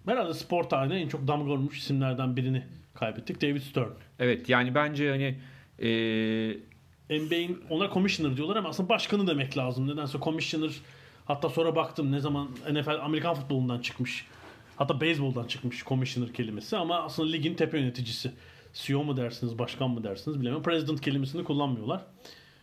[0.06, 2.64] herhalde spor tarihinde en çok damga vurmuş isimlerden birini
[2.94, 3.42] kaybettik.
[3.42, 3.90] David Stern.
[4.18, 5.38] Evet yani bence hani
[5.78, 9.88] e, NBA'in ona commissioner diyorlar ama aslında başkanı demek lazım.
[9.88, 10.70] Nedense commissioner
[11.24, 14.26] hatta sonra baktım ne zaman NFL Amerikan futbolundan çıkmış.
[14.76, 18.32] Hatta beyzboldan çıkmış commissioner kelimesi ama aslında ligin tepe yöneticisi.
[18.72, 20.62] CEO mu dersiniz, başkan mı dersiniz bilemiyorum.
[20.62, 22.06] President kelimesini kullanmıyorlar.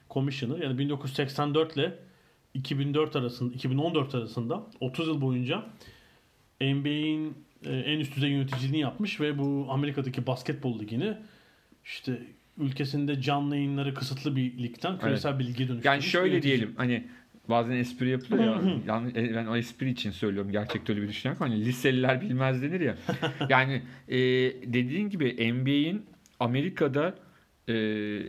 [0.09, 1.99] Commissioner yani 1984 ile
[2.53, 5.65] 2004 arasında 2014 arasında 30 yıl boyunca
[6.61, 7.33] NBA'in
[7.65, 11.17] e, en üst düzey yöneticiliğini yapmış ve bu Amerika'daki basketbol ligini
[11.85, 12.21] işte
[12.57, 15.85] ülkesinde canlı yayınları kısıtlı bir ligden küresel bir lige dönüştürmüş.
[15.85, 16.57] yani şöyle yönetici.
[16.57, 17.07] diyelim hani
[17.49, 18.73] bazen espri yapılıyor ya.
[18.87, 20.51] yani e, ben o espri için söylüyorum.
[20.51, 21.47] Gerçekte öyle bir düşünüyorum.
[21.47, 22.95] Hani liseliler bilmez denir ya.
[23.49, 24.17] yani e,
[24.73, 26.05] dediğin gibi NBA'in
[26.39, 27.15] Amerika'da
[27.69, 27.73] e,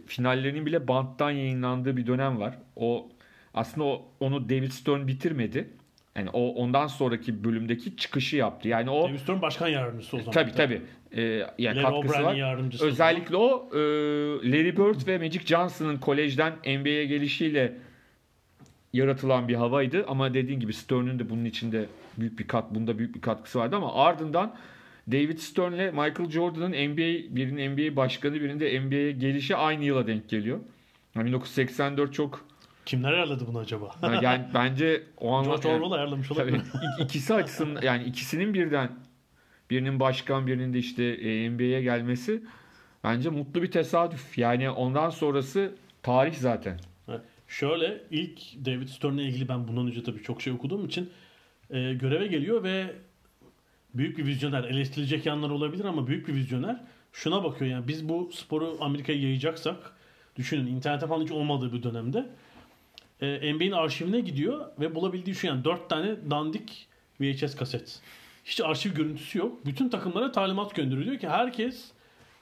[0.07, 2.59] finallerinin bile banttan yayınlandığı bir dönem var.
[2.77, 3.09] O
[3.55, 5.69] aslında o, onu David Stern bitirmedi.
[6.17, 8.69] Yani o ondan sonraki bölümdeki çıkışı yaptı.
[8.69, 10.33] Yani o David Stern başkan yardımcısı o zaman.
[10.33, 10.83] tabii tabii.
[11.17, 11.23] Ee,
[11.59, 12.83] yani Larry katkısı var.
[12.83, 13.79] Özellikle o e,
[14.51, 17.73] Larry Bird ve Magic Johnson'ın kolejden NBA'ye gelişiyle
[18.93, 21.87] yaratılan bir havaydı ama dediğin gibi Stern'ün de bunun içinde
[22.19, 24.55] büyük bir kat bunda büyük bir katkısı vardı ama ardından
[25.13, 30.29] David Stern'le Michael Jordan'ın NBA birinin NBA başkanı birinin de NBA'ye gelişi aynı yıla denk
[30.29, 30.59] geliyor.
[31.15, 32.49] Yani 1984 çok
[32.87, 33.95] Kimler ayarladı bunu acaba?
[34.23, 36.59] yani bence o an George Orwell ayarlamış Tabii olabilir.
[36.61, 38.91] ik- ikisi açısından yani ikisinin birden
[39.71, 42.43] birinin başkan birinin de işte e, NBA'ye gelmesi
[43.05, 44.39] bence mutlu bir tesadüf.
[44.39, 46.81] Yani ondan sonrası tarih zaten.
[47.49, 51.11] Şöyle ilk David Stern'le ilgili ben bundan önce tabii çok şey okuduğum için
[51.71, 52.95] e, göreve geliyor ve
[53.95, 54.65] büyük bir vizyoner.
[54.65, 56.81] Eleştirilecek yanlar olabilir ama büyük bir vizyoner.
[57.13, 59.93] Şuna bakıyor yani biz bu sporu Amerika'ya yayacaksak
[60.37, 62.27] düşünün internete falan hiç olmadığı bir dönemde
[63.21, 66.87] e, NBA'nin arşivine gidiyor ve bulabildiği şu yani 4 tane dandik
[67.21, 68.01] VHS kaset.
[68.45, 69.67] Hiç arşiv görüntüsü yok.
[69.67, 71.07] Bütün takımlara talimat gönderiyor.
[71.07, 71.91] Diyor ki herkes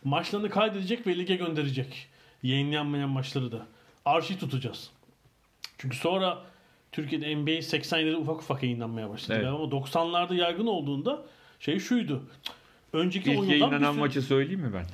[0.05, 2.09] maçlarını kaydedecek ve lige gönderecek.
[2.43, 3.67] Yayınlanmayan maçları da.
[4.05, 4.91] Arşiv tutacağız.
[5.79, 6.39] Çünkü sonra
[6.93, 9.39] Türkiye'de NBA 87'de ufak ufak yayınlanmaya başladı.
[9.39, 9.49] Evet.
[9.49, 11.23] Ama 90'larda yaygın olduğunda
[11.61, 12.23] şey şuydu.
[12.93, 14.87] Önceki İlk yayınlanan sürü- maçı söyleyeyim mi ben?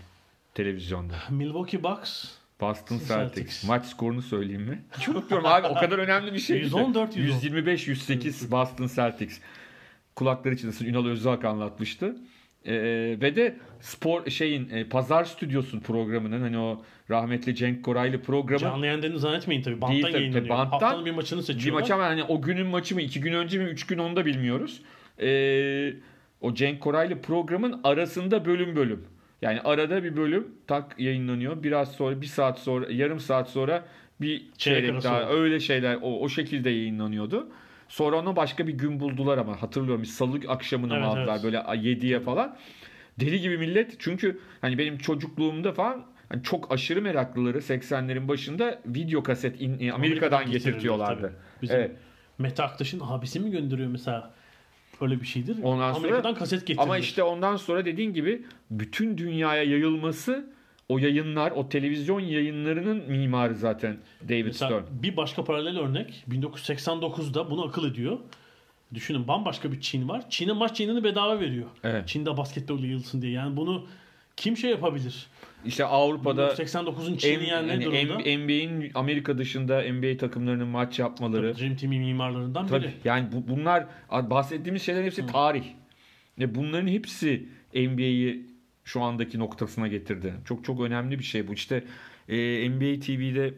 [0.54, 1.14] Televizyonda.
[1.30, 2.24] Milwaukee Bucks
[2.60, 3.34] Boston Celtics.
[3.34, 3.64] Celtics.
[3.64, 4.82] Maç skorunu söyleyeyim mi?
[5.08, 6.58] Unutmuyorum abi o kadar önemli bir şey.
[6.58, 9.40] 114, 125 108 Boston Celtics.
[10.16, 12.16] Kulakları çınlasın Ünal Özak anlatmıştı.
[12.64, 12.72] Ee,
[13.20, 18.86] ve de spor şeyin e, pazar stüdyosun programının hani o rahmetli Cenk Koraylı programı canlı
[18.86, 19.80] yayınlarını zannetmeyin tabii.
[19.80, 20.42] Banttan Değil tabii, yayınlanıyor.
[20.48, 21.80] tabii, banttan Haftanın bir maçını bir seçiyorlar.
[21.80, 24.26] maç ama hani o günün maçı mı iki gün önce mi üç gün onu da
[24.26, 24.82] bilmiyoruz.
[25.22, 25.92] Ee,
[26.40, 29.04] o Cenk Koraylı programın arasında bölüm bölüm.
[29.42, 31.62] Yani arada bir bölüm tak yayınlanıyor.
[31.62, 33.84] Biraz sonra bir saat sonra yarım saat sonra
[34.20, 35.34] bir çeyrek daha var.
[35.34, 37.48] öyle şeyler o, o şekilde yayınlanıyordu.
[37.88, 41.44] Sonra onu başka bir gün buldular ama hatırlıyorum bir salı akşamına mı Evet, aldılar evet.
[41.44, 42.56] böyle 7'ye falan.
[43.20, 49.22] Deli gibi millet çünkü hani benim çocukluğumda falan hani çok aşırı meraklıları 80'lerin başında video
[49.22, 51.32] kaset in- Amerika'dan, Amerika'dan getirtiyorlardı.
[51.62, 51.90] Bizim Evet.
[52.38, 54.30] Mete Aktaş'ın abisi mi gönderiyor mesela?
[55.00, 55.56] Öyle bir şeydir.
[55.62, 56.82] Ondan sonra- Amerika'dan kaset getiriyor.
[56.84, 60.46] Ama işte ondan sonra dediğin gibi bütün dünyaya yayılması
[60.88, 63.96] o yayınlar, o televizyon yayınlarının mimarı zaten
[64.28, 65.02] David Mesela Stern.
[65.02, 68.18] bir başka paralel örnek 1989'da bunu akıl ediyor.
[68.94, 70.30] Düşünün bambaşka bir Çin var.
[70.30, 71.66] Çin'e maç yayınını bedava veriyor.
[71.84, 72.08] Evet.
[72.08, 73.32] Çin'de basketbol yayılsın diye.
[73.32, 73.86] Yani bunu
[74.36, 75.26] kim şey yapabilir?
[75.64, 78.18] İşte Avrupa'da 1989'un Çin'i yani ne hani durumda?
[78.18, 81.58] NBA'in Amerika dışında NBA takımlarının maç yapmaları.
[81.58, 82.84] Dream Team'in mimarlarından Tabii.
[82.84, 82.92] biri.
[83.04, 85.64] Yani bu, bunlar bahsettiğimiz şeylerin hepsi tarih.
[86.38, 88.46] Ve bunların hepsi NBA'yi
[88.84, 90.34] şu andaki noktasına getirdi.
[90.44, 91.52] Çok çok önemli bir şey bu.
[91.52, 91.84] İşte
[92.28, 93.54] e, NBA TV'de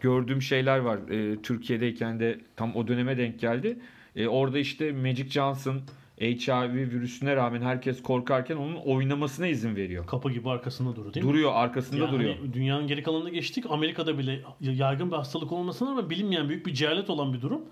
[0.00, 0.98] gördüğüm şeyler var.
[1.10, 3.78] E, Türkiye'deyken de tam o döneme denk geldi.
[4.16, 5.82] E, orada işte Magic Johnson
[6.20, 10.06] HIV virüsüne rağmen herkes korkarken onun oynamasına izin veriyor.
[10.06, 11.30] Kapı gibi arkasında duruyor değil mi?
[11.32, 12.36] Duruyor, arkasında Yani duruyor.
[12.36, 13.64] hani dünyanın geri kalanına geçtik.
[13.68, 17.62] Amerika'da bile yaygın bir hastalık olmasına ama bilinmeyen büyük bir cehalet olan bir durum.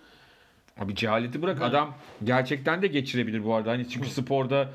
[0.79, 1.69] Abi cehaleti bırak Evet.
[1.71, 3.71] adam gerçekten de geçirebilir bu arada.
[3.71, 4.71] Hani çünkü sporda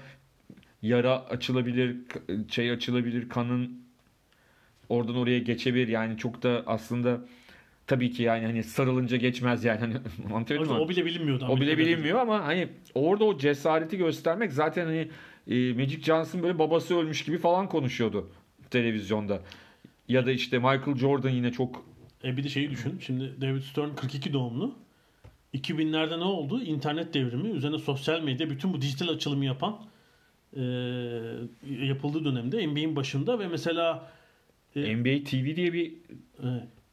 [0.81, 1.95] yara açılabilir,
[2.49, 3.81] şey açılabilir, kanın
[4.89, 5.87] oradan oraya geçebilir.
[5.87, 7.21] Yani çok da aslında
[7.89, 9.79] tabii ki yani hani sarılınca geçmez yani.
[9.79, 9.93] Hani
[10.33, 10.79] anlatabildim mi?
[10.79, 11.45] O bile bilinmiyordu.
[11.49, 15.09] O bile bilinmiyor ama hani orada o cesareti göstermek zaten hani
[15.47, 18.29] e, Magic Johnson böyle babası ölmüş gibi falan konuşuyordu
[18.71, 19.41] televizyonda.
[20.07, 21.85] Ya da işte Michael Jordan yine çok
[22.23, 22.99] E bir de şeyi düşün.
[22.99, 24.75] Şimdi David Stern 42 doğumlu.
[25.53, 26.61] 2000'lerde ne oldu?
[26.63, 27.49] İnternet devrimi.
[27.49, 29.79] Üzerine sosyal medya bütün bu dijital açılımı yapan
[30.55, 30.61] e,
[31.69, 34.11] yapıldığı dönemde NBA'in başında ve mesela
[34.75, 35.93] E- NBA TV diye bir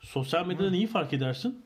[0.01, 1.65] sosyal medyada neyi fark edersin?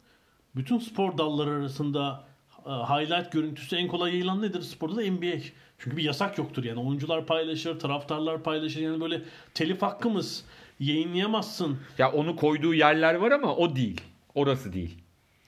[0.56, 2.24] Bütün spor dalları arasında
[2.66, 4.60] e, highlight görüntüsü en kolay yayılan nedir?
[4.60, 5.36] Sporda da NBA.
[5.78, 6.80] Çünkü bir yasak yoktur yani.
[6.80, 8.80] Oyuncular paylaşır, taraftarlar paylaşır.
[8.80, 9.22] Yani böyle
[9.54, 10.44] telif hakkımız
[10.80, 11.78] yayınlayamazsın.
[11.98, 14.00] ya onu koyduğu yerler var ama o değil.
[14.34, 14.98] Orası değil.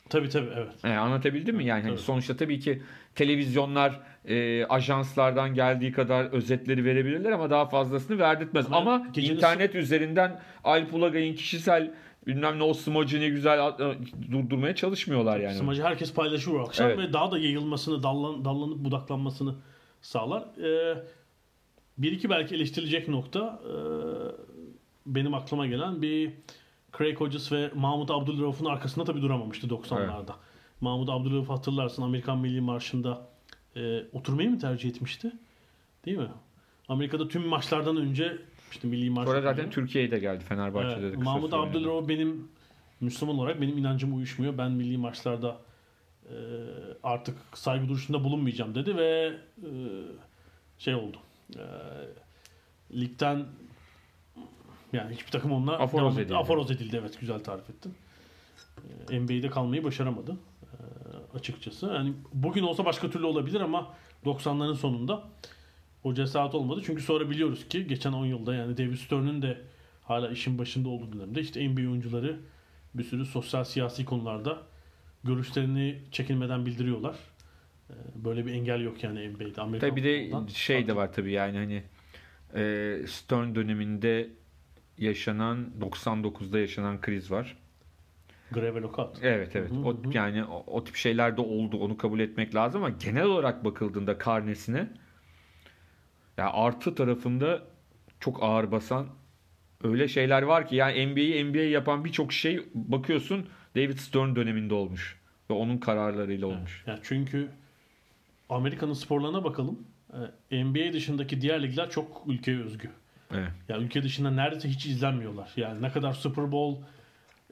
[0.08, 0.72] Tabii tabii evet.
[0.84, 1.64] Yani anlatabildim mi?
[1.64, 2.02] Yani hani Tabii.
[2.02, 2.82] sonuçta tabii ki
[3.14, 8.66] televizyonlar e, ajanslardan geldiği kadar özetleri verebilirler ama daha fazlasını verdirtmez.
[8.66, 11.94] Ama Ama internet üzerinden Alp Ulagay'ın kişisel
[12.26, 13.98] bilmem ne o smacı ne güzel e,
[14.32, 15.54] durdurmaya çalışmıyorlar yani.
[15.54, 16.98] Smacı herkes paylaşır o akşam Evet.
[16.98, 19.54] ve daha da yayılmasını, dallan, dallanıp budaklanmasını
[20.02, 20.42] sağlar.
[20.42, 21.04] Ee,
[21.98, 23.72] bir iki belki eleştirilecek nokta ee,
[25.06, 26.30] benim aklıma gelen bir
[26.98, 30.32] Craig Hodges ve Mahmut Abdülrauf'un arkasında tabii duramamıştı 90'larda.
[30.80, 33.26] Mahmut Abdülrauf hatırlarsın Amerikan Milli Marşı'nda
[33.76, 35.32] ee, oturmayı mı tercih etmişti?
[36.04, 36.30] Değil mi?
[36.88, 38.38] Amerika'da tüm maçlardan önce
[38.72, 39.70] işte Milli Marş Sonra zaten.
[39.70, 41.54] Türkiye'ye de geldi Fenerbahçe'de de Evet, Mahmut.
[41.54, 42.48] Abdülrauf benim
[43.00, 44.58] Müslüman olarak benim inancım uyuşmuyor.
[44.58, 45.56] Ben milli maçlarda
[46.24, 46.36] e,
[47.02, 49.70] artık saygı duruşunda bulunmayacağım dedi ve e,
[50.78, 51.16] şey oldu.
[51.56, 51.64] E,
[53.00, 53.46] ligden
[54.92, 56.36] yani hiçbir takım onunla Aforoz edildi.
[56.36, 57.94] Aforoz edildi evet güzel tarif ettin.
[59.10, 61.86] E, NBA'de kalmayı başaramadı e, açıkçası.
[61.86, 63.94] Yani bugün olsa başka türlü olabilir ama
[64.24, 65.22] 90'ların sonunda
[66.04, 66.82] o cesaret olmadı.
[66.86, 69.60] Çünkü sonra biliyoruz ki geçen 10 yılda yani David Stern'ün de
[70.02, 72.40] hala işin başında olduğu dönemde işte NBA oyuncuları
[72.94, 74.62] bir sürü sosyal siyasi konularda
[75.24, 77.16] görüşlerini çekinmeden bildiriyorlar.
[77.90, 79.60] Ee, Böyle bir engel yok yani NBA'de.
[79.60, 81.82] Amerikan Tabii bir de şey de var tabii yani hani
[82.54, 84.30] e, Stern döneminde
[84.98, 87.56] yaşanan 99'da yaşanan kriz var.
[88.50, 89.18] Greve lockout.
[89.22, 89.70] Evet evet.
[89.70, 91.76] Hı hı O yani o, o tip şeyler de oldu.
[91.76, 94.88] Onu kabul etmek lazım ama genel olarak bakıldığında karnesine
[96.36, 97.62] ya artı tarafında
[98.20, 99.06] çok ağır basan
[99.84, 105.20] öyle şeyler var ki yani NBA'yi NBA yapan birçok şey bakıyorsun David Stern döneminde olmuş
[105.50, 106.84] ve onun kararlarıyla olmuş.
[106.86, 107.48] Yani çünkü
[108.48, 109.78] Amerika'nın sporlarına bakalım.
[110.50, 112.90] Ee, NBA dışındaki diğer ligler çok ülkeye özgü.
[113.34, 113.50] Evet.
[113.68, 115.52] Yani ülke dışında neredeyse hiç izlenmiyorlar.
[115.56, 116.82] Yani ne kadar Super Bowl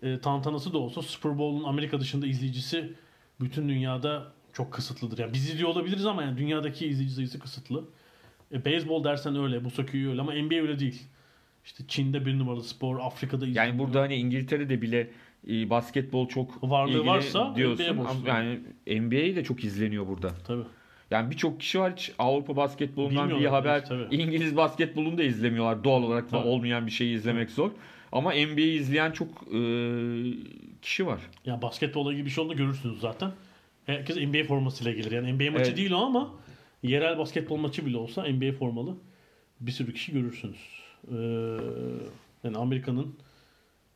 [0.03, 2.93] e, tantanası da olsa Super Bowl'un Amerika dışında izleyicisi
[3.41, 5.19] bütün dünyada çok kısıtlıdır.
[5.19, 7.85] Yani biz izliyor olabiliriz ama yani dünyadaki izleyici sayısı kısıtlı.
[8.55, 11.03] E, beyzbol dersen öyle, bu söküğü öyle ama NBA öyle değil.
[11.65, 13.67] İşte Çin'de bir numaralı spor, Afrika'da izleniyor.
[13.67, 15.11] Yani burada hani İngiltere'de bile
[15.49, 17.99] e, basketbol çok Varlığı ilgili varsa diyorsun.
[17.99, 18.61] Ama yani
[19.01, 20.29] NBA de çok izleniyor burada.
[20.47, 20.63] Tabii.
[21.11, 24.15] Yani birçok kişi var hiç Avrupa basketbolundan bir haber, tabii.
[24.15, 25.85] İngiliz basketbolunu da izlemiyorlar.
[25.85, 27.71] Doğal olarak da olmayan bir şeyi izlemek zor.
[28.13, 29.61] Ama NBA'yi izleyen çok e,
[30.83, 31.21] kişi var.
[31.47, 33.33] Yani basketbolla ilgili bir şey olduğunda görürsünüz zaten.
[33.87, 35.13] Herkes NBA formasıyla gelir.
[35.13, 35.77] Yani NBA maçı Evet.
[35.77, 36.31] değil o ama
[36.83, 38.97] yerel basketbol maçı bile olsa NBA formalı
[39.61, 40.81] bir sürü kişi görürsünüz.
[41.09, 41.15] Ee,
[42.45, 43.15] yani Amerika'nın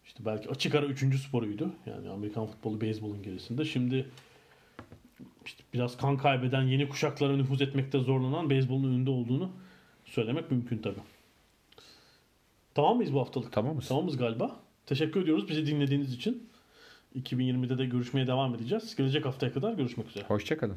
[0.05, 1.73] işte belki açık ara üçüncü sporuydu.
[1.87, 3.65] Yani Amerikan futbolu beyzbolun gerisinde.
[3.65, 4.07] Şimdi
[5.47, 9.51] işte biraz kan kaybeden yeni kuşaklara nüfuz etmekte zorlanan beyzbolun önünde olduğunu
[10.05, 11.01] söylemek mümkün tabii.
[12.75, 13.53] Tamam mıyız bu haftalık?
[13.53, 13.89] Tamamız.
[13.89, 14.57] Tamamız galiba.
[14.87, 16.49] Teşekkür ediyoruz bizi dinlediğiniz için.
[17.19, 18.97] 2020'de de görüşmeye devam edeceğiz.
[18.97, 20.25] Gelecek haftaya kadar görüşmek üzere.
[20.25, 20.77] Hoşçakalın.